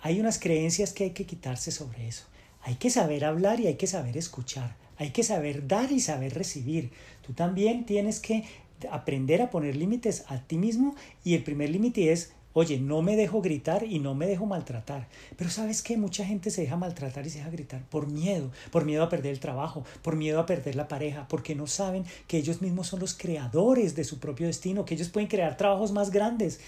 Hay 0.00 0.20
unas 0.20 0.38
creencias 0.38 0.92
que 0.92 1.04
hay 1.04 1.10
que 1.10 1.26
quitarse 1.26 1.72
sobre 1.72 2.06
eso. 2.06 2.26
Hay 2.62 2.76
que 2.76 2.90
saber 2.90 3.24
hablar 3.24 3.58
y 3.58 3.66
hay 3.66 3.74
que 3.74 3.88
saber 3.88 4.16
escuchar. 4.16 4.76
Hay 4.98 5.10
que 5.10 5.24
saber 5.24 5.66
dar 5.66 5.90
y 5.90 5.98
saber 5.98 6.34
recibir. 6.34 6.92
Tú 7.26 7.32
también 7.32 7.86
tienes 7.86 8.20
que 8.20 8.44
aprender 8.88 9.42
a 9.42 9.50
poner 9.50 9.74
límites 9.74 10.24
a 10.28 10.38
ti 10.38 10.58
mismo 10.58 10.94
y 11.24 11.34
el 11.34 11.42
primer 11.42 11.70
límite 11.70 12.12
es 12.12 12.32
Oye, 12.58 12.80
no 12.80 13.02
me 13.02 13.14
dejo 13.14 13.40
gritar 13.40 13.84
y 13.84 14.00
no 14.00 14.16
me 14.16 14.26
dejo 14.26 14.44
maltratar. 14.44 15.06
Pero 15.36 15.48
sabes 15.48 15.80
que 15.80 15.96
mucha 15.96 16.24
gente 16.24 16.50
se 16.50 16.62
deja 16.62 16.76
maltratar 16.76 17.24
y 17.24 17.30
se 17.30 17.38
deja 17.38 17.50
gritar 17.50 17.84
por 17.88 18.08
miedo, 18.08 18.50
por 18.72 18.84
miedo 18.84 19.04
a 19.04 19.08
perder 19.08 19.30
el 19.30 19.38
trabajo, 19.38 19.84
por 20.02 20.16
miedo 20.16 20.40
a 20.40 20.46
perder 20.46 20.74
la 20.74 20.88
pareja, 20.88 21.28
porque 21.28 21.54
no 21.54 21.68
saben 21.68 22.04
que 22.26 22.36
ellos 22.36 22.60
mismos 22.60 22.88
son 22.88 22.98
los 22.98 23.14
creadores 23.14 23.94
de 23.94 24.02
su 24.02 24.18
propio 24.18 24.48
destino, 24.48 24.84
que 24.84 24.94
ellos 24.94 25.08
pueden 25.08 25.28
crear 25.28 25.56
trabajos 25.56 25.92
más 25.92 26.10
grandes, 26.10 26.58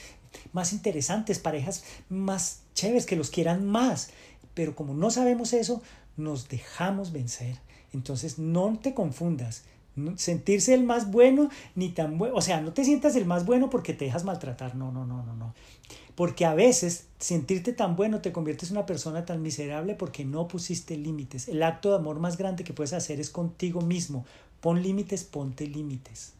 más 0.53 0.72
interesantes, 0.72 1.40
parejas 1.40 1.83
más 2.09 2.61
chéveres, 2.72 3.05
que 3.05 3.16
los 3.16 3.31
quieran 3.31 3.66
más. 3.66 4.11
Pero 4.55 4.76
como 4.76 4.94
no 4.94 5.11
sabemos 5.11 5.53
eso, 5.53 5.83
nos 6.16 6.48
dejamos 6.48 7.11
vencer. 7.11 7.57
Entonces 7.92 8.38
no 8.38 8.79
te 8.81 8.94
confundas 8.94 9.64
sentirse 10.17 10.75
el 10.75 10.85
más 10.85 11.11
bueno 11.11 11.49
ni 11.75 11.91
tan 11.91 12.19
bueno, 12.19 12.35
o 12.37 12.41
sea, 12.41 12.61
no 12.61 12.73
te 12.73 12.85
sientas 12.85 13.17
el 13.17 13.27
más 13.27 13.45
bueno 13.47 13.71
porque 13.71 13.95
te 13.95 14.05
dejas 14.05 14.25
maltratar, 14.25 14.75
no, 14.75 14.93
no, 14.93 15.07
no, 15.07 15.25
no, 15.25 15.35
no. 15.37 15.55
Porque 16.15 16.45
a 16.45 16.55
veces 16.55 17.07
sentirte 17.19 17.73
tan 17.73 17.97
bueno 17.97 18.21
te 18.21 18.33
conviertes 18.33 18.71
en 18.71 18.77
una 18.77 18.87
persona 18.87 19.25
tan 19.25 19.43
miserable 19.43 19.95
porque 19.95 20.25
no 20.25 20.49
pusiste 20.49 20.97
límites. 20.97 21.49
El 21.49 21.63
acto 21.63 21.91
de 21.91 21.97
amor 21.97 22.19
más 22.19 22.37
grande 22.37 22.65
que 22.65 22.75
puedes 22.75 22.93
hacer 22.93 23.21
es 23.21 23.31
contigo 23.31 23.81
mismo. 23.81 24.27
Pon 24.61 24.83
límites, 24.83 25.25
ponte 25.25 25.67
límites. 25.67 26.35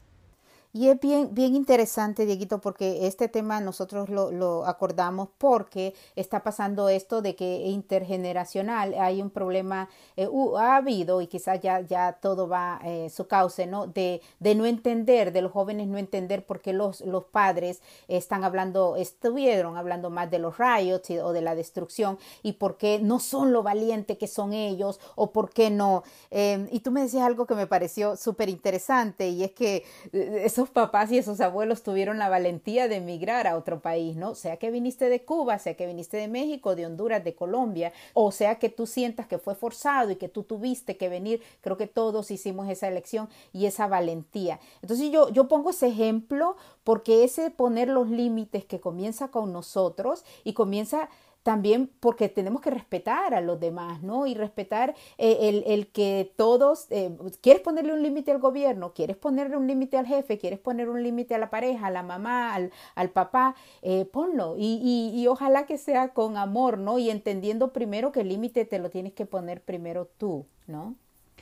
Y 0.73 0.89
es 0.89 1.01
bien, 1.01 1.35
bien 1.35 1.57
interesante, 1.57 2.27
Dieguito, 2.27 2.61
porque 2.61 3.09
este 3.09 3.27
tema 3.29 3.61
nosotros 3.61 4.09
lo, 4.09 4.31
lo, 4.31 4.67
acordamos 4.67 5.29
porque 5.37 5.95
está 6.15 6.45
pasando 6.45 6.89
esto 6.89 7.23
de 7.23 7.35
que 7.35 7.67
intergeneracional 7.67 8.95
hay 8.95 9.21
un 9.21 9.31
problema, 9.31 9.89
eh, 10.17 10.29
ha 10.57 10.77
habido 10.77 11.23
y 11.23 11.27
quizás 11.27 11.59
ya, 11.61 11.81
ya 11.81 12.13
todo 12.21 12.47
va 12.47 12.81
eh, 12.85 13.11
su 13.11 13.27
cauce, 13.27 13.67
¿no? 13.67 13.89
De, 13.89 14.23
de 14.39 14.55
no 14.55 14.65
entender, 14.65 15.33
de 15.33 15.43
los 15.43 15.51
jóvenes 15.51 15.89
no 15.89 15.99
entender 15.99 16.47
por 16.47 16.61
qué 16.61 16.73
los, 16.73 17.01
los 17.01 17.25
padres 17.25 17.83
están 18.07 18.45
hablando, 18.45 18.95
estuvieron 18.95 19.77
hablando 19.77 20.09
más 20.09 20.31
de 20.31 20.39
los 20.39 20.57
riots 20.59 21.11
o 21.11 21.33
de 21.33 21.41
la 21.41 21.57
destrucción 21.57 22.17
y 22.45 22.53
por 22.53 22.77
qué 22.77 23.01
no 23.03 23.19
son 23.19 23.53
lo 23.53 23.65
valiente 23.65 24.19
que 24.19 24.29
son 24.29 24.53
ellos 24.53 25.01
o 25.17 25.33
por 25.33 25.51
qué 25.51 25.71
no. 25.71 26.05
Eh, 26.31 26.69
y 26.71 26.79
tú 26.79 26.93
me 26.93 27.03
decías 27.03 27.25
algo 27.25 27.47
que 27.47 27.57
me 27.57 27.67
pareció 27.67 28.17
súper 28.17 28.49
interesante 28.49 29.31
y 29.31 29.43
es 29.43 29.51
que 29.51 29.85
eh, 30.13 30.45
esos 30.61 30.69
papás 30.69 31.11
y 31.11 31.17
esos 31.17 31.41
abuelos 31.41 31.83
tuvieron 31.83 32.19
la 32.19 32.29
valentía 32.29 32.87
de 32.87 32.97
emigrar 32.97 33.47
a 33.47 33.57
otro 33.57 33.81
país, 33.81 34.17
¿no? 34.17 34.35
Sea 34.35 34.59
que 34.59 34.71
viniste 34.71 35.09
de 35.09 35.25
Cuba, 35.25 35.59
sea 35.59 35.75
que 35.75 35.87
viniste 35.87 36.19
de 36.19 36.29
México, 36.29 36.77
de 36.77 36.85
Honduras, 36.85 37.25
de 37.25 37.35
Colombia, 37.35 37.95
o 38.13 38.31
sea 38.31 38.59
que 38.59 38.69
tú 38.69 38.87
sientas 38.87 39.27
que 39.27 39.39
fue 39.39 39.55
forzado 39.55 40.11
y 40.11 40.17
que 40.17 40.29
tú 40.29 40.43
tuviste 40.43 40.99
que 40.99 41.09
venir, 41.09 41.41
creo 41.63 41.79
que 41.79 41.87
todos 41.87 42.31
hicimos 42.31 42.69
esa 42.69 42.89
elección 42.89 43.31
y 43.55 43.65
esa 43.65 43.87
valentía. 43.87 44.61
Entonces 44.83 45.11
yo, 45.11 45.31
yo 45.31 45.49
pongo 45.49 45.71
ese 45.71 45.89
ejemplo 45.89 46.57
porque 46.85 47.25
ese 47.25 47.51
poner 47.51 47.89
los 47.89 48.11
límites 48.11 48.67
que 48.67 48.81
comienza 48.81 49.29
con 49.29 49.55
nosotros 49.55 50.27
y 50.45 50.53
comienza 50.53 51.09
también 51.43 51.91
porque 52.01 52.29
tenemos 52.29 52.61
que 52.61 52.71
respetar 52.71 53.35
a 53.35 53.41
los 53.41 53.59
demás, 53.59 54.03
¿no? 54.03 54.27
Y 54.27 54.35
respetar 54.35 54.95
eh, 55.17 55.39
el, 55.43 55.65
el, 55.67 55.87
que 55.89 56.33
todos, 56.37 56.87
eh, 56.91 57.17
quieres 57.41 57.63
ponerle 57.63 57.95
un 57.95 58.03
límite 58.03 58.31
al 58.31 58.39
gobierno, 58.39 58.93
quieres 58.93 59.17
ponerle 59.17 59.57
un 59.57 59.67
límite 59.67 59.97
al 59.97 60.07
jefe, 60.07 60.39
quieres 60.39 60.59
poner 60.59 60.89
un 60.89 61.03
límite 61.03 61.35
a 61.35 61.39
la 61.39 61.51
pareja, 61.51 61.87
a 61.87 61.91
la 61.91 62.03
mamá, 62.03 62.55
al, 62.55 62.71
al 62.95 63.11
papá, 63.11 63.55
eh, 63.83 64.05
ponlo. 64.05 64.57
Y, 64.59 64.81
y, 64.83 65.19
y, 65.19 65.27
ojalá 65.29 65.67
que 65.67 65.79
sea 65.79 66.09
con 66.11 66.37
amor, 66.37 66.79
¿no? 66.79 66.99
Y 66.99 67.11
entendiendo 67.11 67.73
primero 67.73 68.13
que 68.13 68.21
el 68.21 68.29
límite 68.29 68.65
te 68.67 68.79
lo 68.79 68.91
tienes 68.91 69.15
que 69.15 69.25
poner 69.25 69.63
primero 69.63 70.09
tú, 70.19 70.47
¿no? 70.67 70.95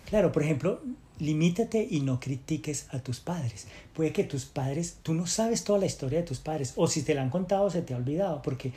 Claro, 0.09 0.33
por 0.33 0.43
ejemplo, 0.43 0.81
limítate 1.19 1.87
y 1.91 2.01
no 2.01 2.19
critiques 2.19 2.87
a 2.91 3.01
tus 3.01 3.21
padres. 3.21 3.67
Puede 3.95 4.13
que 4.13 4.25
tus 4.25 4.47
padres, 4.47 4.99
tú 5.03 5.13
no 5.13 5.27
sabes 5.27 5.65
toda 5.65 5.79
la 5.79 5.87
historia 5.87 6.21
de 6.21 6.25
tus 6.25 6.39
padres, 6.39 6.73
o 6.77 6.87
si 6.87 7.03
te 7.03 7.15
la 7.15 7.23
han 7.23 7.31
contado 7.31 7.69
se 7.69 7.83
te 7.83 7.93
ha 7.93 7.99
olvidado, 7.99 8.41
porque 8.41 8.73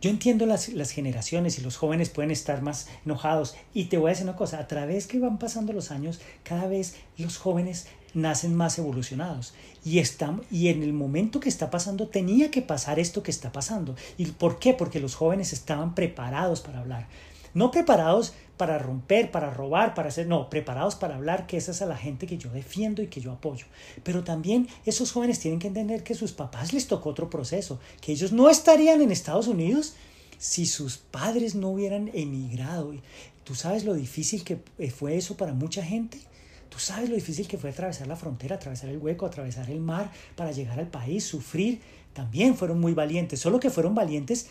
yo 0.00 0.08
entiendo 0.10 0.46
las, 0.46 0.70
las 0.70 0.90
generaciones 0.90 1.58
y 1.58 1.62
los 1.62 1.76
jóvenes 1.76 2.08
pueden 2.08 2.30
estar 2.30 2.62
más 2.62 2.88
enojados. 3.04 3.54
Y 3.74 3.84
te 3.84 3.98
voy 3.98 4.08
a 4.08 4.12
decir 4.12 4.24
una 4.24 4.36
cosa, 4.36 4.58
a 4.58 4.66
través 4.66 5.06
que 5.06 5.18
van 5.18 5.38
pasando 5.38 5.72
los 5.72 5.90
años, 5.90 6.20
cada 6.42 6.66
vez 6.66 6.96
los 7.18 7.36
jóvenes 7.36 7.86
nacen 8.14 8.54
más 8.54 8.78
evolucionados. 8.78 9.54
Y, 9.84 9.98
están, 9.98 10.42
y 10.50 10.68
en 10.68 10.82
el 10.82 10.92
momento 10.92 11.40
que 11.40 11.48
está 11.48 11.70
pasando, 11.70 12.08
tenía 12.08 12.50
que 12.50 12.62
pasar 12.62 12.98
esto 12.98 13.22
que 13.22 13.30
está 13.30 13.52
pasando. 13.52 13.94
¿Y 14.16 14.26
por 14.26 14.58
qué? 14.58 14.72
Porque 14.72 15.00
los 15.00 15.14
jóvenes 15.14 15.52
estaban 15.52 15.94
preparados 15.94 16.60
para 16.60 16.80
hablar. 16.80 17.06
No 17.52 17.70
preparados 17.70 18.32
para 18.60 18.76
romper, 18.76 19.30
para 19.30 19.48
robar, 19.48 19.94
para 19.94 20.10
hacer, 20.10 20.26
no, 20.26 20.50
preparados 20.50 20.94
para 20.94 21.16
hablar, 21.16 21.46
que 21.46 21.56
esa 21.56 21.70
es 21.70 21.80
a 21.80 21.86
la 21.86 21.96
gente 21.96 22.26
que 22.26 22.36
yo 22.36 22.50
defiendo 22.50 23.00
y 23.00 23.06
que 23.06 23.22
yo 23.22 23.32
apoyo. 23.32 23.64
Pero 24.02 24.22
también 24.22 24.68
esos 24.84 25.12
jóvenes 25.12 25.38
tienen 25.38 25.58
que 25.58 25.68
entender 25.68 26.02
que 26.02 26.14
sus 26.14 26.32
papás 26.32 26.74
les 26.74 26.86
tocó 26.86 27.08
otro 27.08 27.30
proceso, 27.30 27.80
que 28.02 28.12
ellos 28.12 28.32
no 28.32 28.50
estarían 28.50 29.00
en 29.00 29.12
Estados 29.12 29.46
Unidos 29.46 29.94
si 30.36 30.66
sus 30.66 30.98
padres 30.98 31.54
no 31.54 31.70
hubieran 31.70 32.10
emigrado. 32.12 32.92
¿Tú 33.44 33.54
sabes 33.54 33.86
lo 33.86 33.94
difícil 33.94 34.44
que 34.44 34.58
fue 34.90 35.16
eso 35.16 35.38
para 35.38 35.54
mucha 35.54 35.82
gente? 35.82 36.18
¿Tú 36.68 36.78
sabes 36.78 37.08
lo 37.08 37.14
difícil 37.14 37.48
que 37.48 37.56
fue 37.56 37.70
atravesar 37.70 38.08
la 38.08 38.16
frontera, 38.16 38.56
atravesar 38.56 38.90
el 38.90 38.98
hueco, 38.98 39.24
atravesar 39.24 39.70
el 39.70 39.80
mar 39.80 40.12
para 40.36 40.52
llegar 40.52 40.78
al 40.78 40.88
país, 40.88 41.24
sufrir? 41.24 41.80
También 42.12 42.54
fueron 42.54 42.78
muy 42.78 42.92
valientes, 42.92 43.40
solo 43.40 43.58
que 43.58 43.70
fueron 43.70 43.94
valientes 43.94 44.48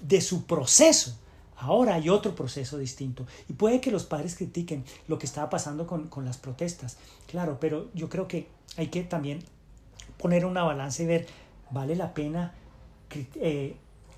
de 0.00 0.20
su 0.20 0.44
proceso 0.44 1.18
Ahora 1.60 1.94
hay 1.94 2.08
otro 2.08 2.34
proceso 2.34 2.78
distinto 2.78 3.26
y 3.48 3.52
puede 3.52 3.80
que 3.80 3.90
los 3.90 4.04
padres 4.04 4.36
critiquen 4.36 4.84
lo 5.08 5.18
que 5.18 5.26
estaba 5.26 5.50
pasando 5.50 5.86
con, 5.86 6.08
con, 6.08 6.24
las 6.24 6.36
protestas, 6.38 6.98
claro, 7.26 7.58
pero 7.60 7.88
yo 7.94 8.08
creo 8.08 8.28
que 8.28 8.46
hay 8.76 8.88
que 8.88 9.02
también 9.02 9.40
poner 10.18 10.44
una 10.44 10.62
balanza 10.62 11.02
y 11.02 11.06
ver, 11.06 11.26
¿vale 11.70 11.96
la 11.96 12.14
pena 12.14 12.54
eh, 13.34 13.76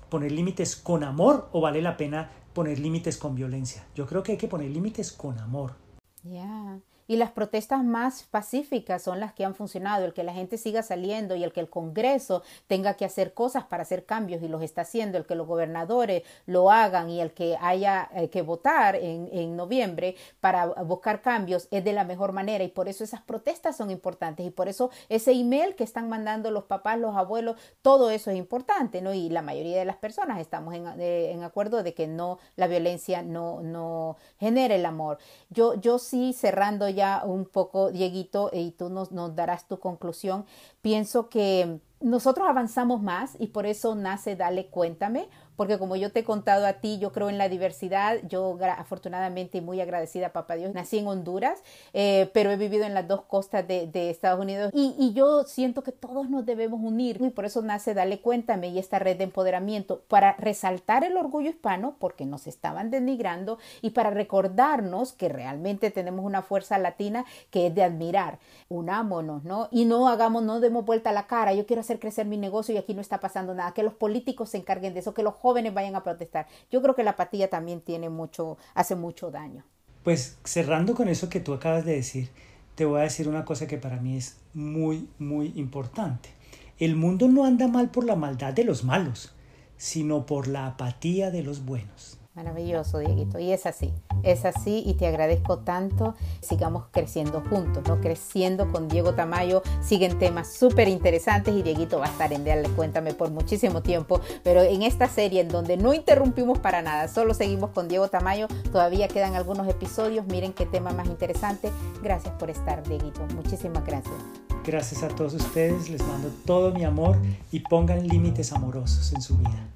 poner 0.09 0.31
límites 0.31 0.75
con 0.75 1.03
amor 1.03 1.49
o 1.51 1.61
vale 1.61 1.81
la 1.81 1.97
pena 1.97 2.29
poner 2.53 2.79
límites 2.79 3.17
con 3.17 3.35
violencia? 3.35 3.85
Yo 3.95 4.05
creo 4.05 4.21
que 4.21 4.33
hay 4.33 4.37
que 4.37 4.47
poner 4.47 4.69
límites 4.69 5.11
con 5.11 5.39
amor. 5.39 5.75
Ya. 6.23 6.79
Y 7.07 7.17
las 7.17 7.31
protestas 7.31 7.83
más 7.83 8.23
pacíficas 8.23 9.01
son 9.01 9.19
las 9.19 9.33
que 9.33 9.45
han 9.45 9.55
funcionado, 9.55 10.05
el 10.05 10.13
que 10.13 10.23
la 10.23 10.33
gente 10.33 10.57
siga 10.57 10.83
saliendo 10.83 11.35
y 11.35 11.43
el 11.43 11.51
que 11.51 11.59
el 11.59 11.69
Congreso 11.69 12.43
tenga 12.67 12.95
que 12.95 13.05
hacer 13.05 13.33
cosas 13.33 13.65
para 13.65 13.83
hacer 13.83 14.05
cambios 14.05 14.41
y 14.43 14.47
los 14.47 14.61
está 14.61 14.81
haciendo, 14.81 15.17
el 15.17 15.25
que 15.25 15.35
los 15.35 15.47
gobernadores 15.47 16.23
lo 16.45 16.71
hagan 16.71 17.09
y 17.09 17.21
el 17.21 17.31
que 17.31 17.57
haya 17.59 18.09
eh, 18.15 18.29
que 18.29 18.41
votar 18.41 18.95
en, 18.95 19.29
en 19.31 19.55
noviembre 19.55 20.15
para 20.39 20.65
buscar 20.65 21.21
cambios 21.21 21.67
es 21.71 21.83
de 21.83 21.93
la 21.93 22.03
mejor 22.03 22.31
manera 22.31 22.63
y 22.63 22.69
por 22.69 22.87
eso 22.87 23.03
esas 23.03 23.21
protestas 23.21 23.77
son 23.77 23.91
importantes 23.91 24.45
y 24.45 24.49
por 24.49 24.67
eso 24.67 24.89
ese 25.09 25.31
email 25.31 25.75
que 25.75 25.83
están 25.83 26.09
mandando 26.09 26.51
los 26.51 26.65
papás, 26.65 26.99
los 26.99 27.15
abuelos, 27.15 27.57
todo 27.81 28.09
eso 28.09 28.31
es 28.31 28.37
importante, 28.37 29.01
¿no? 29.01 29.13
Y 29.13 29.29
la 29.29 29.41
mayoría 29.41 29.79
de 29.79 29.85
las 29.85 29.97
personas 29.97 30.39
estamos 30.39 30.73
en, 30.73 30.97
de, 30.97 31.31
en 31.31 31.43
acuerdo 31.43 31.83
de 31.83 31.93
que 31.93 32.07
no, 32.07 32.39
la 32.55 32.67
violencia 32.67 33.21
no, 33.23 33.61
no 33.61 34.17
genere 34.39 34.75
el 34.75 34.85
amor. 34.85 35.17
Yo, 35.49 35.75
yo 35.75 35.99
sí 35.99 36.33
cerrando 36.33 36.87
ya 36.93 37.23
un 37.25 37.45
poco, 37.45 37.91
Dieguito, 37.91 38.49
y 38.53 38.71
tú 38.71 38.89
nos, 38.89 39.11
nos 39.11 39.35
darás 39.35 39.67
tu 39.67 39.79
conclusión. 39.79 40.45
Pienso 40.81 41.29
que 41.29 41.79
nosotros 42.01 42.47
avanzamos 42.49 43.01
más 43.01 43.35
y 43.39 43.47
por 43.47 43.65
eso 43.65 43.95
nace 43.95 44.35
Dale 44.35 44.67
Cuéntame, 44.67 45.29
porque 45.55 45.77
como 45.77 45.95
yo 45.95 46.11
te 46.11 46.21
he 46.21 46.23
contado 46.23 46.65
a 46.65 46.73
ti, 46.73 46.99
yo 46.99 47.11
creo 47.11 47.29
en 47.29 47.37
la 47.37 47.49
diversidad, 47.49 48.17
yo 48.27 48.57
afortunadamente 48.77 49.57
y 49.57 49.61
muy 49.61 49.81
agradecida 49.81 50.27
a 50.27 50.33
Papá 50.33 50.55
Dios, 50.55 50.73
nací 50.73 50.97
en 50.97 51.07
Honduras, 51.07 51.59
eh, 51.93 52.29
pero 52.33 52.51
he 52.51 52.57
vivido 52.57 52.85
en 52.85 52.93
las 52.93 53.07
dos 53.07 53.21
costas 53.23 53.67
de, 53.67 53.89
Estados 54.11 54.39
Unidos 54.39 54.71
y, 54.73 55.13
yo 55.13 55.43
siento 55.43 55.83
que 55.83 55.91
todos 55.91 56.29
nos 56.29 56.45
debemos 56.45 56.79
unir 56.81 57.17
y 57.21 57.29
por 57.29 57.45
eso 57.45 57.61
nace 57.61 57.93
Dale 57.93 58.21
Cuéntame 58.21 58.69
y 58.69 58.79
esta 58.79 58.97
red 58.97 59.17
de 59.17 59.25
empoderamiento 59.25 60.01
para 60.07 60.33
resaltar 60.37 61.03
el 61.03 61.17
orgullo 61.17 61.49
hispano 61.49 61.95
porque 61.99 62.25
nos 62.25 62.47
estaban 62.47 62.91
denigrando 62.91 63.59
y 63.81 63.91
para 63.91 64.09
recordarnos 64.09 65.13
que 65.13 65.29
realmente 65.29 65.91
tenemos 65.91 66.25
una 66.25 66.41
fuerza 66.41 66.77
latina 66.77 67.25
que 67.49 67.67
es 67.67 67.75
de 67.75 67.83
admirar. 67.83 68.39
Unámonos, 68.69 69.43
¿no? 69.43 69.67
Y 69.71 69.85
no 69.85 70.07
hagamos, 70.07 70.43
no 70.43 70.59
demos 70.59 70.85
vuelta 70.85 71.09
a 71.09 71.13
la 71.13 71.27
cara, 71.27 71.53
yo 71.53 71.65
quiero 71.65 71.81
hacer 71.81 71.99
crecer 71.99 72.25
mi 72.25 72.37
negocio 72.37 72.73
y 72.73 72.77
aquí 72.77 72.93
no 72.93 73.01
está 73.01 73.19
pasando 73.19 73.53
nada, 73.53 73.73
que 73.73 73.83
los 73.83 73.93
políticos 73.93 74.49
se 74.49 74.57
encarguen 74.57 74.93
de 74.93 75.01
eso, 75.01 75.13
que 75.13 75.23
los 75.23 75.35
jóvenes 75.41 75.73
vayan 75.73 75.95
a 75.95 76.03
protestar. 76.03 76.47
Yo 76.69 76.81
creo 76.81 76.95
que 76.95 77.03
la 77.03 77.11
apatía 77.11 77.49
también 77.49 77.81
tiene 77.81 78.09
mucho, 78.09 78.57
hace 78.75 78.95
mucho 78.95 79.31
daño. 79.31 79.63
Pues 80.03 80.37
cerrando 80.43 80.95
con 80.95 81.07
eso 81.07 81.29
que 81.29 81.39
tú 81.39 81.53
acabas 81.53 81.83
de 81.83 81.95
decir, 81.95 82.29
te 82.75 82.85
voy 82.85 82.99
a 82.99 83.03
decir 83.03 83.27
una 83.27 83.43
cosa 83.43 83.67
que 83.67 83.77
para 83.77 83.97
mí 83.97 84.17
es 84.17 84.37
muy, 84.53 85.09
muy 85.19 85.51
importante. 85.55 86.29
El 86.77 86.95
mundo 86.95 87.27
no 87.27 87.45
anda 87.45 87.67
mal 87.67 87.89
por 87.89 88.05
la 88.05 88.15
maldad 88.15 88.53
de 88.53 88.63
los 88.63 88.83
malos, 88.83 89.33
sino 89.77 90.25
por 90.25 90.47
la 90.47 90.67
apatía 90.67 91.31
de 91.31 91.43
los 91.43 91.65
buenos. 91.65 92.20
Maravilloso, 92.33 92.99
Dieguito. 92.99 93.39
Y 93.39 93.51
es 93.51 93.65
así, 93.65 93.93
es 94.23 94.45
así 94.45 94.83
y 94.85 94.93
te 94.93 95.05
agradezco 95.05 95.59
tanto. 95.59 96.15
Sigamos 96.39 96.85
creciendo 96.91 97.43
juntos, 97.49 97.83
¿no? 97.87 97.99
Creciendo 97.99 98.71
con 98.71 98.87
Diego 98.87 99.13
Tamayo. 99.13 99.61
Siguen 99.81 100.17
temas 100.17 100.53
súper 100.53 100.87
interesantes 100.87 101.53
y 101.53 101.61
Dieguito 101.61 101.99
va 101.99 102.05
a 102.05 102.09
estar 102.09 102.31
en 102.31 102.45
Dale 102.45 102.69
Cuéntame 102.69 103.13
por 103.13 103.31
muchísimo 103.31 103.81
tiempo. 103.81 104.21
Pero 104.43 104.61
en 104.61 104.81
esta 104.81 105.09
serie 105.09 105.41
en 105.41 105.49
donde 105.49 105.75
no 105.75 105.93
interrumpimos 105.93 106.59
para 106.59 106.81
nada, 106.81 107.09
solo 107.09 107.33
seguimos 107.33 107.71
con 107.71 107.89
Diego 107.89 108.07
Tamayo, 108.07 108.47
todavía 108.71 109.09
quedan 109.09 109.35
algunos 109.35 109.67
episodios. 109.67 110.25
Miren 110.27 110.53
qué 110.53 110.65
tema 110.65 110.93
más 110.93 111.07
interesante. 111.07 111.69
Gracias 112.01 112.33
por 112.35 112.49
estar, 112.49 112.87
Dieguito. 112.87 113.25
Muchísimas 113.35 113.85
gracias. 113.85 114.15
Gracias 114.63 115.03
a 115.03 115.09
todos 115.09 115.33
ustedes. 115.33 115.89
Les 115.89 116.01
mando 116.07 116.29
todo 116.45 116.71
mi 116.71 116.85
amor 116.85 117.17
y 117.51 117.59
pongan 117.59 118.07
límites 118.07 118.53
amorosos 118.53 119.11
en 119.11 119.21
su 119.21 119.37
vida. 119.37 119.67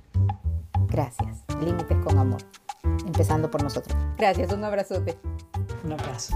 Gracias. 0.88 1.44
Límites 1.60 1.98
con 2.04 2.18
amor. 2.18 2.42
Empezando 3.06 3.50
por 3.50 3.64
nosotros. 3.64 3.96
Gracias. 4.18 4.52
Un 4.54 4.64
abrazote. 4.64 5.18
Un 5.84 5.94
abrazo. 5.94 6.36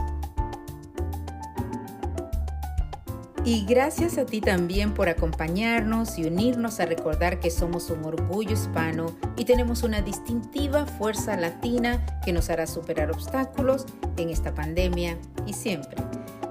Y 3.45 3.65
gracias 3.65 4.17
a 4.17 4.25
ti 4.25 4.41
también 4.41 4.93
por 4.93 5.07
acompañarnos 5.07 6.19
y 6.19 6.25
unirnos 6.25 6.79
a 6.79 6.85
recordar 6.85 7.39
que 7.39 7.49
somos 7.49 7.89
un 7.89 8.03
orgullo 8.03 8.51
hispano 8.51 9.15
y 9.37 9.45
tenemos 9.45 9.83
una 9.83 10.01
distintiva 10.01 10.85
fuerza 10.85 11.37
latina 11.37 12.05
que 12.23 12.33
nos 12.33 12.49
hará 12.49 12.67
superar 12.67 13.09
obstáculos 13.11 13.85
en 14.17 14.29
esta 14.29 14.53
pandemia 14.53 15.17
y 15.45 15.53
siempre. 15.53 15.95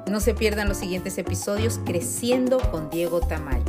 No 0.09 0.21
se 0.21 0.35
pierdan 0.35 0.69
los 0.69 0.79
siguientes 0.79 1.19
episodios 1.19 1.79
Creciendo 1.85 2.59
con 2.71 2.89
Diego 2.89 3.21
Tamayo. 3.21 3.68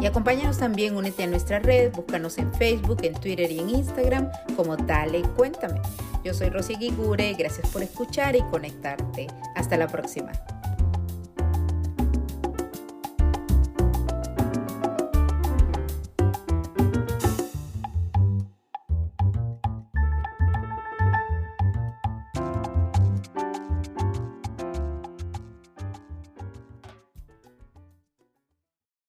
Y 0.00 0.06
acompáñanos 0.06 0.56
también, 0.56 0.96
únete 0.96 1.24
a 1.24 1.26
nuestra 1.26 1.58
red, 1.58 1.92
búscanos 1.92 2.38
en 2.38 2.52
Facebook, 2.54 3.00
en 3.02 3.12
Twitter 3.14 3.50
y 3.50 3.58
en 3.58 3.68
Instagram 3.68 4.30
como 4.56 4.76
Dale 4.76 5.20
Cuéntame. 5.36 5.80
Yo 6.24 6.32
soy 6.32 6.48
Rosy 6.48 6.76
Guigure, 6.76 7.34
gracias 7.34 7.68
por 7.68 7.82
escuchar 7.82 8.34
y 8.34 8.40
conectarte. 8.44 9.26
Hasta 9.54 9.76
la 9.76 9.88
próxima. 9.88 10.32